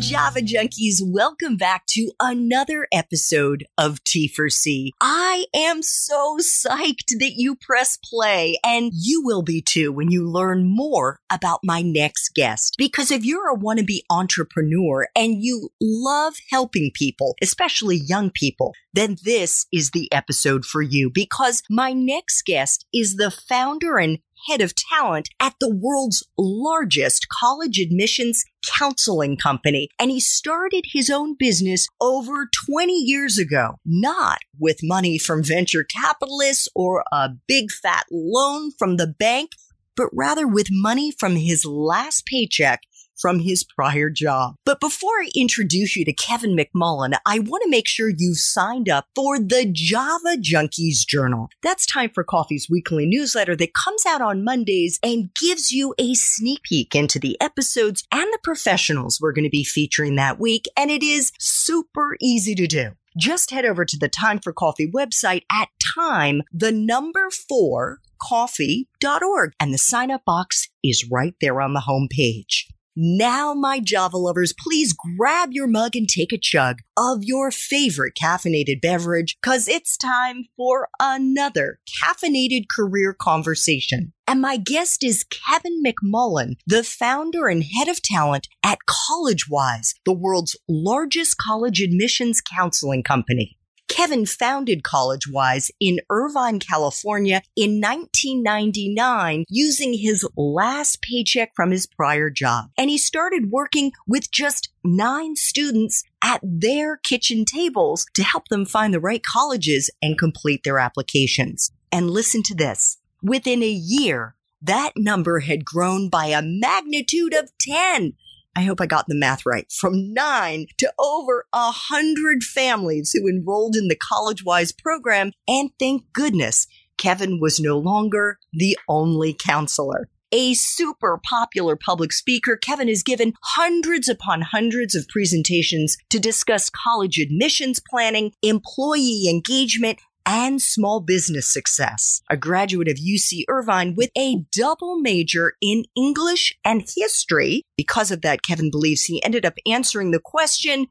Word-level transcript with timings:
Java 0.00 0.40
junkies. 0.40 0.96
Welcome 1.00 1.56
back 1.56 1.86
to 1.90 2.10
another 2.20 2.88
episode 2.92 3.64
of 3.78 4.02
T4C. 4.04 4.90
I 5.00 5.46
am 5.54 5.82
so 5.82 6.38
psyched 6.40 7.18
that 7.20 7.34
you 7.36 7.54
press 7.54 7.96
play, 8.04 8.56
and 8.64 8.90
you 8.92 9.22
will 9.24 9.42
be 9.42 9.62
too 9.62 9.92
when 9.92 10.10
you 10.10 10.28
learn 10.28 10.64
more 10.68 11.20
about 11.30 11.60
my 11.62 11.80
next 11.80 12.34
guest. 12.34 12.74
Because 12.76 13.10
if 13.10 13.24
you're 13.24 13.50
a 13.50 13.56
wannabe 13.56 14.00
entrepreneur 14.10 15.08
and 15.14 15.42
you 15.42 15.70
love 15.80 16.34
helping 16.50 16.90
people, 16.92 17.36
especially 17.40 17.96
young 17.96 18.30
people, 18.30 18.74
then 18.92 19.16
this 19.24 19.66
is 19.72 19.90
the 19.90 20.12
episode 20.12 20.64
for 20.64 20.82
you 20.82 21.10
because 21.10 21.62
my 21.70 21.92
next 21.92 22.42
guest 22.42 22.84
is 22.92 23.16
the 23.16 23.30
founder 23.30 23.98
and 23.98 24.18
head 24.46 24.60
of 24.60 24.74
talent 24.74 25.28
at 25.40 25.54
the 25.60 25.74
world's 25.74 26.26
largest 26.38 27.26
college 27.28 27.78
admissions 27.78 28.44
counseling 28.78 29.36
company. 29.36 29.88
And 29.98 30.10
he 30.10 30.20
started 30.20 30.84
his 30.92 31.10
own 31.10 31.36
business 31.38 31.86
over 32.00 32.48
20 32.68 32.92
years 32.92 33.38
ago, 33.38 33.78
not 33.84 34.38
with 34.58 34.78
money 34.82 35.18
from 35.18 35.42
venture 35.42 35.84
capitalists 35.84 36.68
or 36.74 37.04
a 37.12 37.30
big 37.46 37.66
fat 37.82 38.04
loan 38.10 38.70
from 38.78 38.96
the 38.96 39.06
bank, 39.06 39.50
but 39.96 40.08
rather 40.12 40.46
with 40.46 40.68
money 40.70 41.12
from 41.12 41.36
his 41.36 41.64
last 41.64 42.26
paycheck 42.26 42.82
from 43.18 43.40
his 43.40 43.64
prior 43.64 44.10
job. 44.10 44.54
But 44.64 44.80
before 44.80 45.20
I 45.20 45.28
introduce 45.36 45.96
you 45.96 46.04
to 46.04 46.12
Kevin 46.12 46.56
McMullin, 46.56 47.16
I 47.26 47.38
want 47.38 47.62
to 47.64 47.70
make 47.70 47.88
sure 47.88 48.10
you've 48.14 48.38
signed 48.38 48.88
up 48.88 49.06
for 49.14 49.38
the 49.38 49.68
Java 49.70 50.36
Junkies 50.36 51.06
Journal. 51.06 51.48
That's 51.62 51.86
Time 51.86 52.10
for 52.14 52.24
Coffee's 52.24 52.68
weekly 52.70 53.06
newsletter 53.06 53.56
that 53.56 53.74
comes 53.74 54.04
out 54.06 54.20
on 54.20 54.44
Mondays 54.44 54.98
and 55.02 55.30
gives 55.40 55.70
you 55.70 55.94
a 55.98 56.14
sneak 56.14 56.62
peek 56.62 56.94
into 56.94 57.18
the 57.18 57.40
episodes 57.40 58.04
and 58.12 58.32
the 58.32 58.38
professionals 58.42 59.18
we're 59.20 59.32
going 59.32 59.44
to 59.44 59.50
be 59.50 59.64
featuring 59.64 60.16
that 60.16 60.38
week. 60.38 60.66
And 60.76 60.90
it 60.90 61.02
is 61.02 61.32
super 61.38 62.16
easy 62.20 62.54
to 62.54 62.66
do 62.66 62.90
just 63.16 63.50
head 63.52 63.64
over 63.64 63.84
to 63.84 63.96
the 63.96 64.08
Time 64.08 64.40
for 64.40 64.52
Coffee 64.52 64.90
website 64.90 65.42
at 65.50 65.68
time, 65.96 66.42
the 66.52 66.72
number 66.72 67.30
four 67.30 68.00
coffee.org. 68.20 69.52
And 69.60 69.72
the 69.72 69.78
sign 69.78 70.10
up 70.10 70.24
box 70.24 70.68
is 70.82 71.08
right 71.10 71.34
there 71.40 71.60
on 71.60 71.74
the 71.74 71.80
home 71.80 72.08
page. 72.10 72.66
Now, 72.96 73.54
my 73.54 73.80
Java 73.80 74.16
lovers, 74.16 74.54
please 74.56 74.92
grab 74.92 75.48
your 75.52 75.66
mug 75.66 75.96
and 75.96 76.08
take 76.08 76.32
a 76.32 76.38
chug 76.38 76.78
of 76.96 77.24
your 77.24 77.50
favorite 77.50 78.14
caffeinated 78.20 78.80
beverage 78.80 79.36
because 79.42 79.66
it's 79.66 79.96
time 79.96 80.44
for 80.56 80.88
another 81.00 81.80
caffeinated 82.00 82.66
career 82.70 83.12
conversation. 83.12 84.12
And 84.28 84.40
my 84.40 84.56
guest 84.56 85.02
is 85.02 85.24
Kevin 85.24 85.82
McMullin, 85.84 86.54
the 86.68 86.84
founder 86.84 87.48
and 87.48 87.64
head 87.64 87.88
of 87.88 88.00
talent 88.00 88.46
at 88.64 88.78
CollegeWise, 88.88 89.94
the 90.04 90.14
world's 90.14 90.56
largest 90.68 91.36
college 91.36 91.80
admissions 91.80 92.40
counseling 92.40 93.02
company. 93.02 93.58
Kevin 93.94 94.26
founded 94.26 94.82
CollegeWise 94.82 95.70
in 95.78 96.00
Irvine, 96.10 96.58
California 96.58 97.42
in 97.54 97.80
1999 97.80 99.44
using 99.48 99.94
his 99.94 100.26
last 100.36 101.00
paycheck 101.00 101.52
from 101.54 101.70
his 101.70 101.86
prior 101.86 102.28
job. 102.28 102.70
And 102.76 102.90
he 102.90 102.98
started 102.98 103.52
working 103.52 103.92
with 104.04 104.32
just 104.32 104.68
nine 104.82 105.36
students 105.36 106.02
at 106.24 106.40
their 106.42 106.96
kitchen 106.96 107.44
tables 107.44 108.04
to 108.14 108.24
help 108.24 108.48
them 108.48 108.66
find 108.66 108.92
the 108.92 108.98
right 108.98 109.22
colleges 109.22 109.90
and 110.02 110.18
complete 110.18 110.64
their 110.64 110.80
applications. 110.80 111.70
And 111.92 112.10
listen 112.10 112.42
to 112.46 112.54
this. 112.56 112.98
Within 113.22 113.62
a 113.62 113.70
year, 113.70 114.34
that 114.60 114.94
number 114.96 115.38
had 115.38 115.64
grown 115.64 116.08
by 116.08 116.26
a 116.26 116.42
magnitude 116.42 117.32
of 117.32 117.52
10 117.60 118.14
I 118.56 118.62
hope 118.62 118.80
I 118.80 118.86
got 118.86 119.06
the 119.08 119.16
math 119.16 119.44
right, 119.44 119.70
from 119.70 120.12
nine 120.12 120.66
to 120.78 120.92
over 120.98 121.46
a 121.52 121.70
hundred 121.70 122.44
families 122.44 123.12
who 123.12 123.28
enrolled 123.28 123.76
in 123.76 123.88
the 123.88 123.96
CollegeWise 123.96 124.78
program. 124.78 125.32
And 125.48 125.70
thank 125.78 126.04
goodness, 126.12 126.66
Kevin 126.96 127.40
was 127.40 127.58
no 127.58 127.78
longer 127.78 128.38
the 128.52 128.78
only 128.88 129.34
counselor. 129.34 130.08
A 130.32 130.54
super 130.54 131.20
popular 131.22 131.76
public 131.76 132.12
speaker, 132.12 132.56
Kevin 132.56 132.88
has 132.88 133.04
given 133.04 133.34
hundreds 133.42 134.08
upon 134.08 134.42
hundreds 134.42 134.94
of 134.96 135.06
presentations 135.08 135.96
to 136.10 136.18
discuss 136.18 136.70
college 136.70 137.18
admissions 137.18 137.80
planning, 137.88 138.32
employee 138.42 139.28
engagement, 139.28 140.00
and 140.26 140.60
small 140.60 141.00
business 141.00 141.52
success. 141.52 142.22
A 142.30 142.36
graduate 142.36 142.88
of 142.88 142.96
UC 142.96 143.44
Irvine 143.48 143.94
with 143.94 144.10
a 144.16 144.44
double 144.52 144.98
major 144.98 145.54
in 145.60 145.84
English 145.96 146.56
and 146.64 146.84
history. 146.96 147.62
Because 147.76 148.10
of 148.10 148.22
that, 148.22 148.42
Kevin 148.42 148.70
believes 148.70 149.04
he 149.04 149.22
ended 149.22 149.44
up 149.44 149.54
answering 149.66 150.10
the 150.10 150.20
question, 150.20 150.86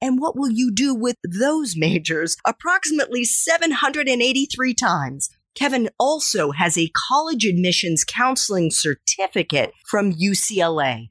and 0.00 0.20
what 0.20 0.36
will 0.36 0.50
you 0.50 0.70
do 0.72 0.94
with 0.94 1.16
those 1.22 1.74
majors 1.76 2.36
approximately 2.46 3.24
783 3.24 4.74
times? 4.74 5.30
Kevin 5.54 5.88
also 5.98 6.50
has 6.50 6.76
a 6.76 6.90
college 7.08 7.46
admissions 7.46 8.04
counseling 8.04 8.70
certificate 8.70 9.72
from 9.86 10.12
UCLA. 10.12 11.10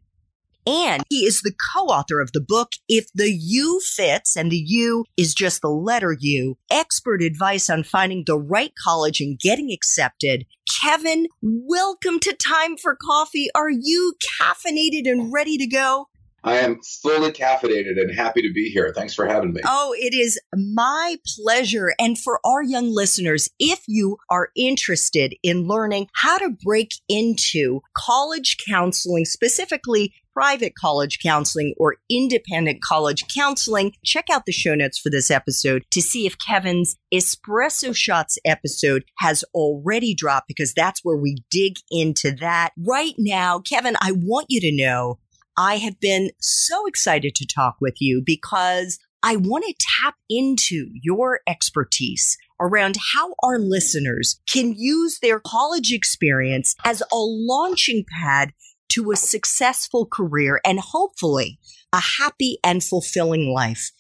And 0.65 1.03
he 1.09 1.25
is 1.25 1.41
the 1.41 1.53
co-author 1.73 2.21
of 2.21 2.31
the 2.31 2.41
book, 2.41 2.71
If 2.87 3.07
the 3.13 3.31
U 3.31 3.81
Fits, 3.81 4.35
and 4.35 4.51
the 4.51 4.63
U 4.65 5.05
is 5.17 5.33
just 5.33 5.61
the 5.61 5.69
letter 5.69 6.15
U, 6.19 6.57
expert 6.71 7.21
advice 7.21 7.69
on 7.69 7.83
finding 7.83 8.23
the 8.25 8.39
right 8.39 8.71
college 8.83 9.19
and 9.19 9.37
getting 9.39 9.71
accepted. 9.71 10.45
Kevin, 10.81 11.27
welcome 11.41 12.19
to 12.21 12.33
Time 12.33 12.77
for 12.77 12.95
Coffee. 12.95 13.47
Are 13.55 13.69
you 13.69 14.15
caffeinated 14.41 15.09
and 15.09 15.31
ready 15.31 15.57
to 15.57 15.67
go? 15.67 16.07
I 16.43 16.59
am 16.59 16.79
fully 17.01 17.31
caffeinated 17.31 17.99
and 17.99 18.13
happy 18.13 18.41
to 18.41 18.51
be 18.53 18.69
here. 18.69 18.91
Thanks 18.93 19.13
for 19.13 19.25
having 19.25 19.53
me. 19.53 19.61
Oh, 19.65 19.95
it 19.97 20.13
is 20.13 20.39
my 20.53 21.17
pleasure. 21.37 21.93
And 21.99 22.17
for 22.17 22.39
our 22.45 22.61
young 22.61 22.93
listeners, 22.93 23.49
if 23.59 23.81
you 23.87 24.17
are 24.29 24.49
interested 24.55 25.35
in 25.41 25.67
learning 25.67 26.07
how 26.13 26.37
to 26.37 26.55
break 26.63 26.89
into 27.07 27.81
college 27.95 28.57
counseling, 28.67 29.25
specifically 29.25 30.13
private 30.33 30.73
college 30.75 31.19
counseling 31.21 31.75
or 31.77 31.95
independent 32.09 32.81
college 32.81 33.23
counseling, 33.33 33.93
check 34.03 34.25
out 34.31 34.45
the 34.45 34.51
show 34.51 34.75
notes 34.75 34.97
for 34.97 35.09
this 35.09 35.29
episode 35.29 35.83
to 35.91 36.01
see 36.01 36.25
if 36.25 36.35
Kevin's 36.39 36.97
Espresso 37.13 37.95
Shots 37.95 38.37
episode 38.43 39.05
has 39.19 39.45
already 39.53 40.13
dropped 40.13 40.47
because 40.47 40.73
that's 40.73 41.01
where 41.03 41.17
we 41.17 41.37
dig 41.51 41.75
into 41.91 42.31
that. 42.31 42.71
Right 42.77 43.13
now, 43.17 43.59
Kevin, 43.59 43.95
I 44.01 44.11
want 44.11 44.47
you 44.49 44.59
to 44.61 44.75
know 44.75 45.19
I 45.57 45.77
have 45.77 45.99
been 45.99 46.31
so 46.39 46.87
excited 46.87 47.35
to 47.35 47.45
talk 47.45 47.77
with 47.79 47.95
you 47.99 48.23
because 48.25 48.97
I 49.21 49.35
want 49.35 49.63
to 49.65 49.85
tap 50.01 50.15
into 50.29 50.89
your 51.01 51.41
expertise 51.47 52.37
around 52.59 52.97
how 53.13 53.35
our 53.43 53.59
listeners 53.59 54.41
can 54.51 54.73
use 54.75 55.19
their 55.19 55.39
college 55.39 55.93
experience 55.93 56.75
as 56.83 57.01
a 57.01 57.15
launching 57.15 58.03
pad 58.19 58.51
to 58.89 59.11
a 59.11 59.15
successful 59.15 60.05
career 60.05 60.59
and 60.65 60.79
hopefully 60.79 61.59
a 61.93 61.99
happy 61.99 62.57
and 62.63 62.83
fulfilling 62.83 63.53
life. 63.53 63.91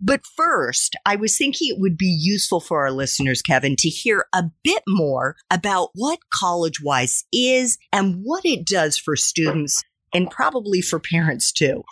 But 0.00 0.22
first, 0.36 0.96
I 1.06 1.16
was 1.16 1.38
thinking 1.38 1.68
it 1.70 1.80
would 1.80 1.96
be 1.96 2.06
useful 2.06 2.60
for 2.60 2.80
our 2.80 2.90
listeners, 2.90 3.40
Kevin, 3.42 3.76
to 3.76 3.88
hear 3.88 4.26
a 4.34 4.44
bit 4.62 4.82
more 4.86 5.36
about 5.50 5.90
what 5.94 6.18
CollegeWise 6.42 7.24
is 7.32 7.78
and 7.92 8.20
what 8.22 8.44
it 8.44 8.66
does 8.66 8.98
for 8.98 9.16
students 9.16 9.82
and 10.16 10.30
probably 10.30 10.80
for 10.80 10.98
parents 10.98 11.52
too. 11.52 11.84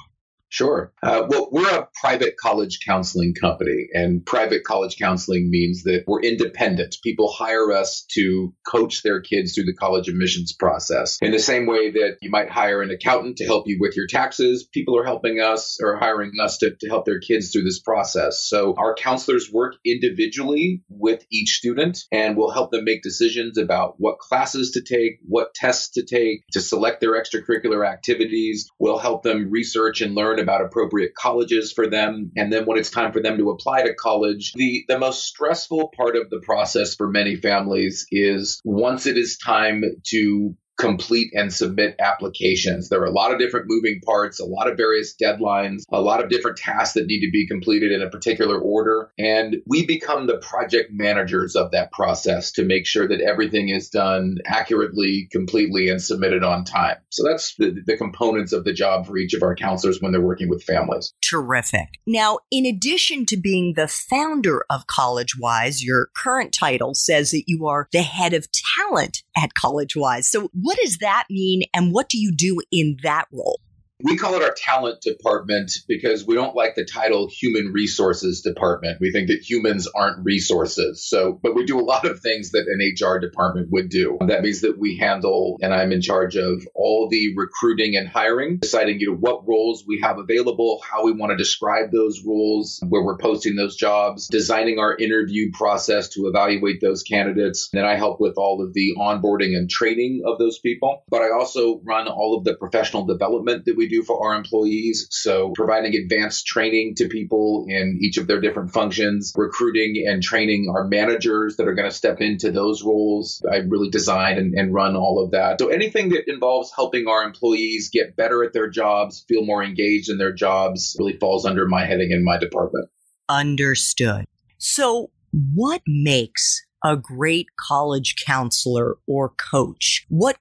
Sure. 0.54 0.92
Uh, 1.02 1.26
well, 1.28 1.48
we're 1.50 1.68
a 1.68 1.88
private 2.00 2.36
college 2.36 2.78
counseling 2.86 3.34
company, 3.34 3.88
and 3.92 4.24
private 4.24 4.62
college 4.62 4.96
counseling 4.96 5.50
means 5.50 5.82
that 5.82 6.04
we're 6.06 6.20
independent. 6.22 6.94
People 7.02 7.28
hire 7.28 7.72
us 7.72 8.06
to 8.12 8.54
coach 8.64 9.02
their 9.02 9.20
kids 9.20 9.54
through 9.54 9.64
the 9.64 9.74
college 9.74 10.06
admissions 10.06 10.52
process. 10.52 11.18
In 11.20 11.32
the 11.32 11.40
same 11.40 11.66
way 11.66 11.90
that 11.90 12.18
you 12.22 12.30
might 12.30 12.50
hire 12.50 12.82
an 12.82 12.92
accountant 12.92 13.38
to 13.38 13.46
help 13.46 13.66
you 13.66 13.78
with 13.80 13.96
your 13.96 14.06
taxes, 14.06 14.62
people 14.62 14.96
are 14.96 15.04
helping 15.04 15.40
us 15.40 15.80
or 15.82 15.96
hiring 15.96 16.30
us 16.40 16.58
to, 16.58 16.70
to 16.70 16.88
help 16.88 17.04
their 17.04 17.18
kids 17.18 17.50
through 17.50 17.64
this 17.64 17.80
process. 17.80 18.44
So 18.44 18.76
our 18.78 18.94
counselors 18.94 19.50
work 19.52 19.74
individually 19.84 20.84
with 20.88 21.26
each 21.32 21.56
student 21.56 21.98
and 22.12 22.36
will 22.36 22.52
help 22.52 22.70
them 22.70 22.84
make 22.84 23.02
decisions 23.02 23.58
about 23.58 23.96
what 23.98 24.20
classes 24.20 24.70
to 24.72 24.82
take, 24.82 25.18
what 25.26 25.52
tests 25.52 25.94
to 25.94 26.04
take, 26.04 26.44
to 26.52 26.60
select 26.60 27.00
their 27.00 27.20
extracurricular 27.20 27.84
activities. 27.84 28.70
We'll 28.78 28.98
help 28.98 29.24
them 29.24 29.50
research 29.50 30.00
and 30.00 30.14
learn 30.14 30.43
about 30.44 30.64
appropriate 30.64 31.14
colleges 31.14 31.72
for 31.72 31.88
them. 31.88 32.30
And 32.36 32.52
then 32.52 32.64
when 32.66 32.78
it's 32.78 32.90
time 32.90 33.12
for 33.12 33.20
them 33.20 33.36
to 33.38 33.50
apply 33.50 33.82
to 33.82 33.94
college, 33.94 34.52
the, 34.54 34.84
the 34.86 34.98
most 34.98 35.24
stressful 35.24 35.90
part 35.96 36.16
of 36.16 36.30
the 36.30 36.40
process 36.40 36.94
for 36.94 37.08
many 37.08 37.34
families 37.34 38.06
is 38.12 38.60
once 38.64 39.06
it 39.06 39.18
is 39.18 39.36
time 39.38 39.82
to 40.10 40.56
complete 40.78 41.30
and 41.34 41.52
submit 41.52 41.94
applications. 41.98 42.88
There 42.88 43.00
are 43.00 43.06
a 43.06 43.12
lot 43.12 43.32
of 43.32 43.38
different 43.38 43.66
moving 43.68 44.00
parts, 44.04 44.40
a 44.40 44.44
lot 44.44 44.70
of 44.70 44.76
various 44.76 45.14
deadlines, 45.14 45.82
a 45.90 46.00
lot 46.00 46.22
of 46.22 46.30
different 46.30 46.58
tasks 46.58 46.94
that 46.94 47.06
need 47.06 47.20
to 47.20 47.30
be 47.30 47.46
completed 47.46 47.92
in 47.92 48.02
a 48.02 48.10
particular 48.10 48.58
order. 48.58 49.10
And 49.18 49.56
we 49.66 49.86
become 49.86 50.26
the 50.26 50.38
project 50.38 50.90
managers 50.92 51.54
of 51.54 51.70
that 51.70 51.92
process 51.92 52.52
to 52.52 52.64
make 52.64 52.86
sure 52.86 53.06
that 53.06 53.20
everything 53.20 53.68
is 53.68 53.88
done 53.88 54.38
accurately, 54.46 55.28
completely, 55.30 55.88
and 55.88 56.02
submitted 56.02 56.42
on 56.42 56.64
time. 56.64 56.96
So 57.10 57.22
that's 57.24 57.54
the, 57.56 57.82
the 57.86 57.96
components 57.96 58.52
of 58.52 58.64
the 58.64 58.72
job 58.72 59.06
for 59.06 59.16
each 59.16 59.34
of 59.34 59.42
our 59.42 59.54
counselors 59.54 60.00
when 60.00 60.12
they're 60.12 60.20
working 60.20 60.48
with 60.48 60.64
families. 60.64 61.12
Terrific. 61.22 61.88
Now, 62.06 62.38
in 62.50 62.66
addition 62.66 63.26
to 63.26 63.36
being 63.36 63.74
the 63.76 63.88
founder 63.88 64.64
of 64.68 64.86
CollegeWise, 64.86 65.82
your 65.82 66.08
current 66.16 66.52
title 66.52 66.94
says 66.94 67.30
that 67.30 67.44
you 67.46 67.66
are 67.66 67.88
the 67.92 68.02
head 68.02 68.34
of 68.34 68.48
talent 68.76 69.22
at 69.36 69.50
CollegeWise. 69.62 70.24
So 70.24 70.50
what 70.64 70.78
does 70.82 70.96
that 71.02 71.24
mean 71.28 71.62
and 71.74 71.92
what 71.92 72.08
do 72.08 72.18
you 72.18 72.32
do 72.32 72.62
in 72.72 72.96
that 73.02 73.26
role? 73.30 73.60
We 74.04 74.18
call 74.18 74.34
it 74.34 74.42
our 74.42 74.52
talent 74.54 75.00
department 75.00 75.72
because 75.88 76.26
we 76.26 76.34
don't 76.34 76.54
like 76.54 76.74
the 76.74 76.84
title 76.84 77.26
human 77.26 77.72
resources 77.72 78.42
department. 78.42 78.98
We 79.00 79.10
think 79.10 79.28
that 79.28 79.40
humans 79.40 79.88
aren't 79.94 80.22
resources. 80.22 81.02
So, 81.02 81.40
but 81.42 81.54
we 81.54 81.64
do 81.64 81.80
a 81.80 81.82
lot 81.82 82.04
of 82.04 82.20
things 82.20 82.50
that 82.50 82.66
an 82.68 82.80
HR 82.82 83.18
department 83.18 83.68
would 83.70 83.88
do. 83.88 84.18
That 84.26 84.42
means 84.42 84.60
that 84.60 84.78
we 84.78 84.98
handle, 84.98 85.56
and 85.62 85.72
I'm 85.72 85.90
in 85.90 86.02
charge 86.02 86.36
of 86.36 86.68
all 86.74 87.08
the 87.10 87.34
recruiting 87.34 87.96
and 87.96 88.06
hiring, 88.06 88.58
deciding, 88.58 89.00
you 89.00 89.12
know, 89.12 89.16
what 89.16 89.48
roles 89.48 89.84
we 89.88 90.00
have 90.02 90.18
available, 90.18 90.82
how 90.86 91.06
we 91.06 91.12
want 91.12 91.30
to 91.30 91.36
describe 91.38 91.90
those 91.90 92.22
roles, 92.26 92.80
where 92.86 93.02
we're 93.02 93.16
posting 93.16 93.56
those 93.56 93.74
jobs, 93.74 94.28
designing 94.28 94.78
our 94.78 94.94
interview 94.94 95.50
process 95.50 96.10
to 96.10 96.26
evaluate 96.26 96.82
those 96.82 97.02
candidates. 97.02 97.70
Then 97.72 97.86
I 97.86 97.96
help 97.96 98.20
with 98.20 98.34
all 98.36 98.62
of 98.62 98.74
the 98.74 98.96
onboarding 98.98 99.56
and 99.56 99.70
training 99.70 100.24
of 100.26 100.38
those 100.38 100.58
people. 100.58 101.04
But 101.08 101.22
I 101.22 101.30
also 101.30 101.80
run 101.84 102.06
all 102.06 102.36
of 102.36 102.44
the 102.44 102.54
professional 102.54 103.06
development 103.06 103.64
that 103.64 103.78
we 103.78 103.88
do 103.88 103.93
do 103.94 104.02
for 104.02 104.26
our 104.26 104.34
employees. 104.34 105.06
So 105.10 105.52
providing 105.54 105.94
advanced 105.94 106.46
training 106.46 106.94
to 106.96 107.08
people 107.08 107.66
in 107.68 107.98
each 108.00 108.16
of 108.16 108.26
their 108.26 108.40
different 108.40 108.72
functions, 108.72 109.32
recruiting 109.36 110.04
and 110.06 110.22
training 110.22 110.72
our 110.74 110.86
managers 110.86 111.56
that 111.56 111.68
are 111.68 111.74
going 111.74 111.90
to 111.90 111.96
step 111.96 112.20
into 112.20 112.50
those 112.50 112.82
roles. 112.82 113.44
I 113.50 113.56
really 113.56 113.90
design 113.90 114.38
and, 114.38 114.54
and 114.54 114.74
run 114.74 114.96
all 114.96 115.22
of 115.22 115.32
that. 115.32 115.60
So 115.60 115.68
anything 115.68 116.10
that 116.10 116.30
involves 116.30 116.72
helping 116.74 117.06
our 117.06 117.22
employees 117.22 117.90
get 117.92 118.16
better 118.16 118.44
at 118.44 118.52
their 118.52 118.68
jobs, 118.68 119.24
feel 119.28 119.44
more 119.44 119.62
engaged 119.62 120.10
in 120.10 120.18
their 120.18 120.32
jobs 120.32 120.96
really 120.98 121.16
falls 121.18 121.44
under 121.44 121.66
my 121.66 121.84
heading 121.84 122.10
in 122.10 122.24
my 122.24 122.38
department. 122.38 122.88
Understood. 123.28 124.26
So 124.58 125.10
what 125.32 125.82
makes 125.86 126.62
a 126.84 126.96
great 126.96 127.48
college 127.58 128.16
counselor 128.24 128.96
or 129.06 129.30
coach? 129.30 130.04
What 130.08 130.36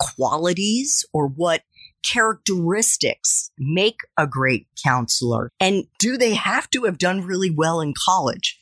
qualities 0.00 1.04
or 1.12 1.28
what 1.28 1.62
characteristics 2.02 3.50
make 3.58 4.00
a 4.16 4.26
great 4.26 4.66
counselor? 4.82 5.50
And 5.60 5.84
do 5.98 6.16
they 6.16 6.34
have 6.34 6.70
to 6.70 6.84
have 6.84 6.98
done 6.98 7.22
really 7.22 7.50
well 7.50 7.80
in 7.80 7.94
college? 8.06 8.60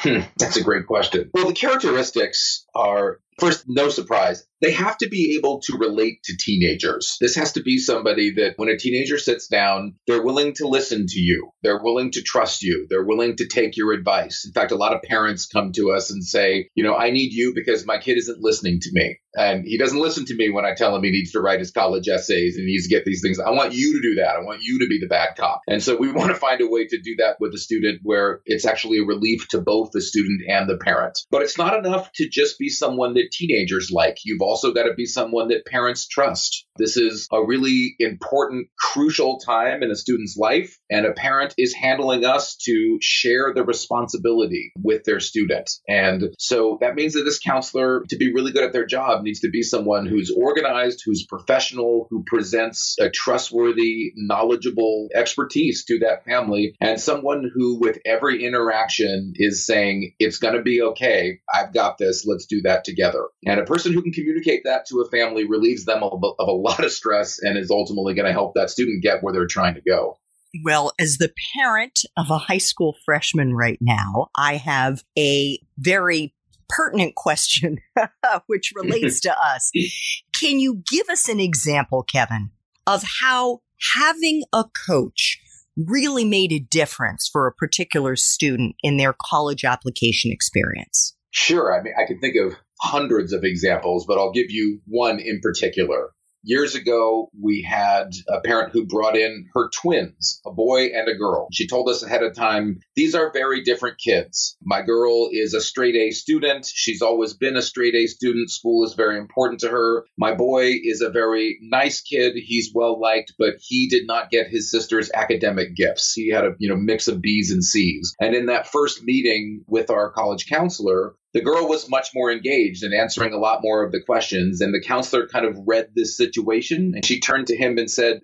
Hmm, 0.00 0.20
that's 0.38 0.56
a 0.56 0.64
great 0.64 0.86
question. 0.86 1.30
Well, 1.34 1.48
the 1.48 1.52
characteristics 1.52 2.64
are 2.74 3.20
first, 3.40 3.64
no 3.66 3.88
surprise, 3.88 4.46
they 4.60 4.72
have 4.72 4.98
to 4.98 5.08
be 5.08 5.36
able 5.36 5.60
to 5.62 5.76
relate 5.78 6.22
to 6.24 6.36
teenagers. 6.36 7.16
This 7.20 7.36
has 7.36 7.52
to 7.52 7.62
be 7.62 7.78
somebody 7.78 8.34
that 8.34 8.54
when 8.56 8.68
a 8.68 8.76
teenager 8.76 9.18
sits 9.18 9.48
down, 9.48 9.94
they're 10.06 10.22
willing 10.22 10.52
to 10.54 10.68
listen 10.68 11.06
to 11.08 11.18
you. 11.18 11.50
They're 11.62 11.82
willing 11.82 12.12
to 12.12 12.22
trust 12.22 12.62
you. 12.62 12.86
They're 12.88 13.04
willing 13.04 13.36
to 13.36 13.46
take 13.46 13.76
your 13.76 13.92
advice. 13.92 14.44
In 14.46 14.52
fact, 14.52 14.72
a 14.72 14.76
lot 14.76 14.94
of 14.94 15.02
parents 15.02 15.46
come 15.46 15.72
to 15.72 15.92
us 15.92 16.10
and 16.10 16.22
say, 16.22 16.68
you 16.74 16.84
know, 16.84 16.94
I 16.94 17.10
need 17.10 17.32
you 17.32 17.52
because 17.54 17.86
my 17.86 17.98
kid 17.98 18.18
isn't 18.18 18.40
listening 18.40 18.80
to 18.80 18.90
me. 18.92 19.18
And 19.34 19.64
he 19.64 19.78
doesn't 19.78 20.00
listen 20.00 20.24
to 20.26 20.36
me 20.36 20.50
when 20.50 20.64
I 20.64 20.74
tell 20.74 20.94
him 20.94 21.02
he 21.02 21.10
needs 21.10 21.32
to 21.32 21.40
write 21.40 21.60
his 21.60 21.70
college 21.70 22.08
essays 22.08 22.56
and 22.56 22.66
he 22.66 22.72
needs 22.72 22.88
to 22.88 22.94
get 22.94 23.04
these 23.04 23.22
things. 23.22 23.38
I 23.38 23.50
want 23.50 23.72
you 23.72 23.94
to 23.94 24.08
do 24.08 24.14
that. 24.16 24.36
I 24.36 24.40
want 24.40 24.62
you 24.62 24.80
to 24.80 24.86
be 24.86 24.98
the 24.98 25.06
bad 25.06 25.36
cop. 25.36 25.60
And 25.68 25.82
so 25.82 25.96
we 25.96 26.12
want 26.12 26.30
to 26.30 26.34
find 26.34 26.60
a 26.60 26.68
way 26.68 26.86
to 26.86 27.00
do 27.00 27.16
that 27.18 27.36
with 27.40 27.52
the 27.52 27.58
student 27.58 28.00
where 28.02 28.40
it's 28.44 28.66
actually 28.66 28.98
a 28.98 29.04
relief 29.04 29.48
to 29.48 29.60
both 29.60 29.90
the 29.92 30.00
student 30.00 30.42
and 30.48 30.68
the 30.68 30.78
parent. 30.78 31.18
But 31.30 31.42
it's 31.42 31.58
not 31.58 31.76
enough 31.76 32.10
to 32.14 32.28
just 32.28 32.58
be 32.58 32.68
someone 32.68 33.14
that 33.14 33.30
teenagers 33.32 33.90
like. 33.90 34.18
You've 34.24 34.42
also 34.42 34.72
got 34.72 34.84
to 34.84 34.94
be 34.94 35.06
someone 35.06 35.48
that 35.48 35.66
parents 35.66 36.08
trust. 36.08 36.66
This 36.76 36.96
is 36.96 37.28
a 37.32 37.44
really 37.44 37.94
important, 37.98 38.68
crucial 38.78 39.38
time 39.38 39.82
in 39.82 39.90
a 39.90 39.96
student's 39.96 40.36
life, 40.36 40.78
and 40.90 41.06
a 41.06 41.12
parent 41.12 41.54
is 41.58 41.74
handling 41.74 42.24
us 42.24 42.56
to 42.64 42.98
share 43.00 43.52
the 43.54 43.64
responsibility 43.64 44.72
with 44.76 45.04
their 45.04 45.20
student. 45.20 45.70
And 45.88 46.34
so 46.38 46.78
that 46.80 46.94
means 46.94 47.14
that 47.14 47.24
this 47.24 47.38
counselor, 47.38 48.04
to 48.08 48.16
be 48.16 48.32
really 48.32 48.52
good 48.52 48.64
at 48.64 48.72
their 48.72 48.86
job, 48.86 49.19
needs 49.22 49.40
to 49.40 49.50
be 49.50 49.62
someone 49.62 50.06
who's 50.06 50.30
organized, 50.30 51.02
who's 51.04 51.24
professional, 51.26 52.06
who 52.10 52.24
presents 52.26 52.96
a 52.98 53.10
trustworthy, 53.10 54.12
knowledgeable 54.16 55.08
expertise 55.14 55.84
to 55.86 55.98
that 56.00 56.24
family, 56.24 56.74
and 56.80 57.00
someone 57.00 57.50
who, 57.54 57.78
with 57.80 57.98
every 58.04 58.44
interaction, 58.44 59.32
is 59.36 59.66
saying, 59.66 60.14
It's 60.18 60.38
going 60.38 60.54
to 60.54 60.62
be 60.62 60.82
okay. 60.82 61.40
I've 61.52 61.72
got 61.72 61.98
this. 61.98 62.24
Let's 62.26 62.46
do 62.46 62.62
that 62.62 62.84
together. 62.84 63.24
And 63.44 63.60
a 63.60 63.64
person 63.64 63.92
who 63.92 64.02
can 64.02 64.12
communicate 64.12 64.62
that 64.64 64.86
to 64.86 65.00
a 65.00 65.10
family 65.10 65.46
relieves 65.46 65.84
them 65.84 66.02
of, 66.02 66.22
a 66.38 66.52
lot 66.52 66.84
of 66.84 66.92
stress 66.92 67.38
and 67.42 67.56
is 67.58 67.70
ultimately 67.70 68.14
going 68.14 68.26
to 68.26 68.32
help 68.32 68.54
that 68.54 68.70
student 68.70 69.02
get 69.02 69.22
where 69.22 69.32
they're 69.32 69.46
trying 69.46 69.74
to 69.74 69.80
go. 69.80 70.18
Well, 70.64 70.92
as 70.98 71.18
the 71.18 71.32
parent 71.54 72.00
of 72.16 72.30
a 72.30 72.38
high 72.38 72.58
school 72.58 72.96
freshman 73.04 73.54
right 73.54 73.78
now, 73.80 74.28
I 74.36 74.56
have 74.56 75.04
a 75.16 75.60
very 75.78 76.34
pertinent 76.70 77.14
question 77.14 77.78
which 78.46 78.72
relates 78.74 79.20
to 79.20 79.36
us. 79.38 79.70
Can 80.40 80.58
you 80.58 80.82
give 80.90 81.08
us 81.08 81.28
an 81.28 81.40
example, 81.40 82.02
Kevin, 82.02 82.50
of 82.86 83.04
how 83.20 83.60
having 83.94 84.42
a 84.52 84.64
coach 84.86 85.38
really 85.76 86.24
made 86.24 86.52
a 86.52 86.58
difference 86.58 87.28
for 87.30 87.46
a 87.46 87.52
particular 87.52 88.16
student 88.16 88.74
in 88.82 88.96
their 88.96 89.14
college 89.20 89.64
application 89.64 90.30
experience? 90.32 91.14
Sure. 91.30 91.78
I 91.78 91.82
mean, 91.82 91.94
I 91.98 92.06
can 92.06 92.18
think 92.18 92.36
of 92.36 92.54
hundreds 92.80 93.32
of 93.32 93.44
examples, 93.44 94.04
but 94.06 94.18
I'll 94.18 94.32
give 94.32 94.50
you 94.50 94.80
one 94.86 95.20
in 95.20 95.40
particular. 95.42 96.10
Years 96.42 96.74
ago, 96.74 97.30
we 97.38 97.62
had 97.62 98.12
a 98.28 98.40
parent 98.40 98.72
who 98.72 98.86
brought 98.86 99.14
in 99.14 99.46
her 99.54 99.68
twins, 99.74 100.40
a 100.46 100.50
boy 100.50 100.86
and 100.86 101.06
a 101.06 101.14
girl. 101.14 101.48
She 101.52 101.68
told 101.68 101.90
us 101.90 102.02
ahead 102.02 102.22
of 102.22 102.34
time, 102.34 102.80
these 102.96 103.14
are 103.14 103.30
very 103.30 103.62
different 103.62 103.98
kids. 103.98 104.56
My 104.62 104.80
girl 104.80 105.28
is 105.30 105.52
a 105.52 105.60
straight 105.60 105.96
A 105.96 106.12
student. 106.12 106.64
She's 106.64 107.02
always 107.02 107.34
been 107.34 107.56
a 107.56 107.62
straight 107.62 107.94
A 107.94 108.06
student. 108.06 108.50
School 108.50 108.86
is 108.86 108.94
very 108.94 109.18
important 109.18 109.60
to 109.60 109.68
her. 109.68 110.06
My 110.16 110.34
boy 110.34 110.72
is 110.82 111.02
a 111.02 111.10
very 111.10 111.58
nice 111.60 112.00
kid. 112.00 112.34
He's 112.36 112.72
well 112.74 112.98
liked, 112.98 113.34
but 113.38 113.56
he 113.60 113.88
did 113.88 114.06
not 114.06 114.30
get 114.30 114.48
his 114.48 114.70
sister's 114.70 115.10
academic 115.12 115.76
gifts. 115.76 116.14
He 116.14 116.30
had 116.30 116.44
a, 116.44 116.54
you 116.58 116.70
know, 116.70 116.76
mix 116.76 117.06
of 117.06 117.20
B's 117.20 117.50
and 117.50 117.62
C's. 117.62 118.14
And 118.18 118.34
in 118.34 118.46
that 118.46 118.66
first 118.66 119.02
meeting 119.02 119.62
with 119.66 119.90
our 119.90 120.10
college 120.10 120.46
counselor, 120.48 121.14
the 121.32 121.40
girl 121.40 121.68
was 121.68 121.88
much 121.88 122.08
more 122.14 122.30
engaged 122.32 122.82
and 122.82 122.94
answering 122.94 123.32
a 123.32 123.38
lot 123.38 123.62
more 123.62 123.84
of 123.84 123.92
the 123.92 124.00
questions. 124.00 124.60
And 124.60 124.74
the 124.74 124.82
counselor 124.82 125.28
kind 125.28 125.46
of 125.46 125.56
read 125.66 125.90
this 125.94 126.16
situation 126.16 126.92
and 126.94 127.04
she 127.04 127.20
turned 127.20 127.48
to 127.48 127.56
him 127.56 127.78
and 127.78 127.90
said, 127.90 128.20